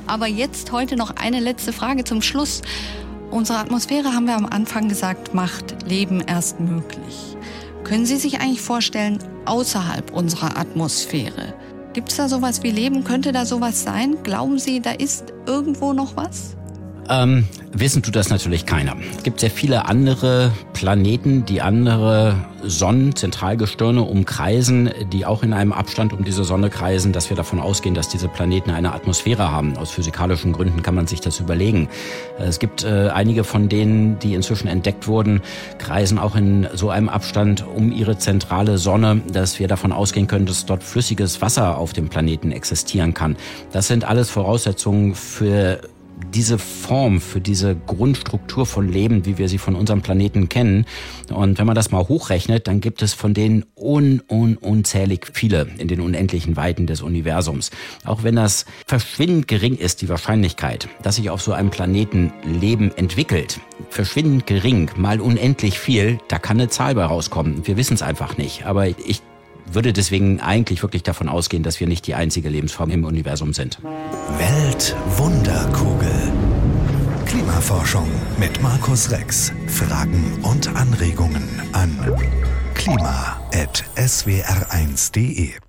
Aber 0.07 0.27
jetzt 0.27 0.73
heute 0.73 0.97
noch 0.97 1.17
eine 1.17 1.41
letzte 1.41 1.73
Frage 1.73 2.05
zum 2.05 2.23
Schluss. 2.23 2.63
Unsere 3.31 3.59
Atmosphäre, 3.59 4.13
haben 4.13 4.27
wir 4.27 4.37
am 4.37 4.47
Anfang 4.47 4.89
gesagt, 4.89 5.35
macht 5.35 5.89
Leben 5.89 6.21
erst 6.21 6.61
möglich. 6.61 7.34
Können 7.85 8.07
Sie 8.07 8.17
sich 8.17 8.41
eigentlich 8.41 8.63
vorstellen, 8.63 9.19
außerhalb 9.45 10.11
unserer 10.13 10.57
Atmosphäre? 10.59 11.55
Gibt 11.93 12.11
es 12.11 12.17
da 12.17 12.29
sowas 12.29 12.63
wie 12.63 12.71
Leben? 12.71 13.05
Könnte 13.05 13.31
da 13.31 13.45
sowas 13.45 13.83
sein? 13.85 14.17
Glauben 14.23 14.59
Sie, 14.59 14.81
da 14.81 14.93
ist 14.93 15.35
irgendwo 15.47 15.93
noch 15.93 16.17
was? 16.17 16.57
Ähm, 17.11 17.47
wissen 17.75 18.03
tut 18.03 18.17
das 18.17 18.31
natürlich 18.31 18.67
keiner. 18.67 18.97
Es 19.17 19.23
gibt 19.23 19.41
sehr 19.41 19.51
viele 19.51 19.87
andere 19.87 20.53
Planeten, 20.73 21.45
die 21.45 21.61
andere 21.61 22.37
Sonnen, 22.63 23.15
Zentralgestirne 23.15 24.03
umkreisen, 24.03 24.91
die 25.13 25.27
auch 25.27 25.43
in 25.43 25.53
einem 25.53 25.73
Abstand 25.73 26.13
um 26.13 26.25
diese 26.25 26.45
Sonne 26.45 26.71
kreisen, 26.71 27.13
dass 27.13 27.29
wir 27.29 27.37
davon 27.37 27.61
ausgehen, 27.61 27.95
dass 27.95 28.09
diese 28.09 28.29
Planeten 28.29 28.71
eine 28.71 28.95
Atmosphäre 28.95 29.51
haben. 29.51 29.77
Aus 29.77 29.91
physikalischen 29.91 30.53
Gründen 30.53 30.83
kann 30.83 30.95
man 30.95 31.07
sich 31.07 31.21
das 31.21 31.41
überlegen. 31.41 31.89
Es 32.39 32.59
gibt 32.59 32.85
äh, 32.85 33.11
einige 33.11 33.45
von 33.45 33.69
denen, 33.69 34.19
die 34.19 34.35
inzwischen 34.35 34.69
entdeckt 34.69 35.07
wurden, 35.07 35.43
kreisen 35.79 36.19
auch 36.19 36.37
in 36.37 36.69
so 36.75 36.91
einem 36.91 37.09
Abstand 37.09 37.65
um 37.67 37.93
ihre 37.93 38.19
zentrale 38.19 38.79
Sonne, 38.79 39.21
dass 39.31 39.59
wir 39.59 39.69
davon 39.69 39.93
ausgehen 39.93 40.27
können, 40.27 40.47
dass 40.47 40.67
dort 40.67 40.83
flüssiges 40.83 41.43
Wasser 41.43 41.79
auf 41.79 41.93
dem 41.93 42.09
Planeten 42.09 42.53
existieren 42.53 43.15
kann. 43.15 43.37
Das 43.73 43.89
sind 43.89 44.05
alles 44.05 44.31
Voraussetzungen 44.31 45.15
für 45.15 45.81
diese 46.33 46.59
Form, 46.59 47.21
für 47.21 47.41
diese 47.41 47.77
Grundstruktur 47.77 48.67
von 48.67 48.91
Leben, 48.91 49.25
wie 49.27 49.39
wir 49.39 49.49
sie 49.49 49.59
von 49.59 49.75
unserem 49.75 50.03
Planeten 50.03 50.49
kennen. 50.49 50.85
Und 51.33 51.59
wenn 51.59 51.67
man 51.67 51.75
das 51.75 51.91
mal 51.91 52.09
hochrechnet, 52.09 52.67
dann 52.67 52.81
gibt 52.81 53.03
es 53.03 53.15
von 53.15 53.35
denen 53.35 53.65
un, 53.77 54.23
un, 54.29 54.57
unzählig 54.57 55.27
viele 55.33 55.69
in 55.79 55.89
den 55.89 56.01
unendlichen 56.01 56.57
Weiten 56.57 56.87
des 56.87 57.03
Universums. 57.03 57.71
Auch 58.05 58.23
wenn 58.23 58.37
das 58.37 58.67
verschwindend 58.87 59.49
gering 59.49 59.77
ist, 59.77 60.03
die 60.03 60.09
Wahrscheinlichkeit, 60.09 60.89
dass 61.03 61.17
sich 61.17 61.31
auf 61.31 61.43
so 61.43 61.53
einem 61.53 61.71
Planeten 61.71 62.33
Leben 62.45 62.91
entwickelt, 62.97 63.61
verschwindend 63.91 64.47
gering, 64.47 64.91
mal 64.97 65.21
unendlich 65.21 65.79
viel, 65.79 66.19
da 66.29 66.39
kann 66.39 66.59
eine 66.59 66.69
Zahl 66.69 66.95
bei 66.95 67.05
rauskommen. 67.05 67.67
Wir 67.67 67.77
wissen 67.77 67.95
es 67.95 68.03
einfach 68.03 68.37
nicht. 68.37 68.67
Aber 68.67 68.87
ich 68.89 69.23
würde 69.67 69.93
deswegen 69.93 70.41
eigentlich 70.41 70.83
wirklich 70.83 71.03
davon 71.03 71.29
ausgehen, 71.29 71.63
dass 71.63 71.81
wir 71.81 71.87
nicht 71.87 72.07
die 72.07 72.15
einzige 72.15 72.49
Lebensform 72.49 72.89
im 72.91 73.05
Universum 73.05 73.53
sind. 73.53 73.79
Weltwunderkugel. 74.39 76.33
Klimaforschung 77.27 78.09
mit 78.39 78.63
Markus 78.63 79.11
Rex. 79.11 79.53
Fragen 79.67 80.39
und 80.43 80.75
Anregungen 80.77 81.49
an 81.73 81.99
klima.swr1.de 82.75 85.64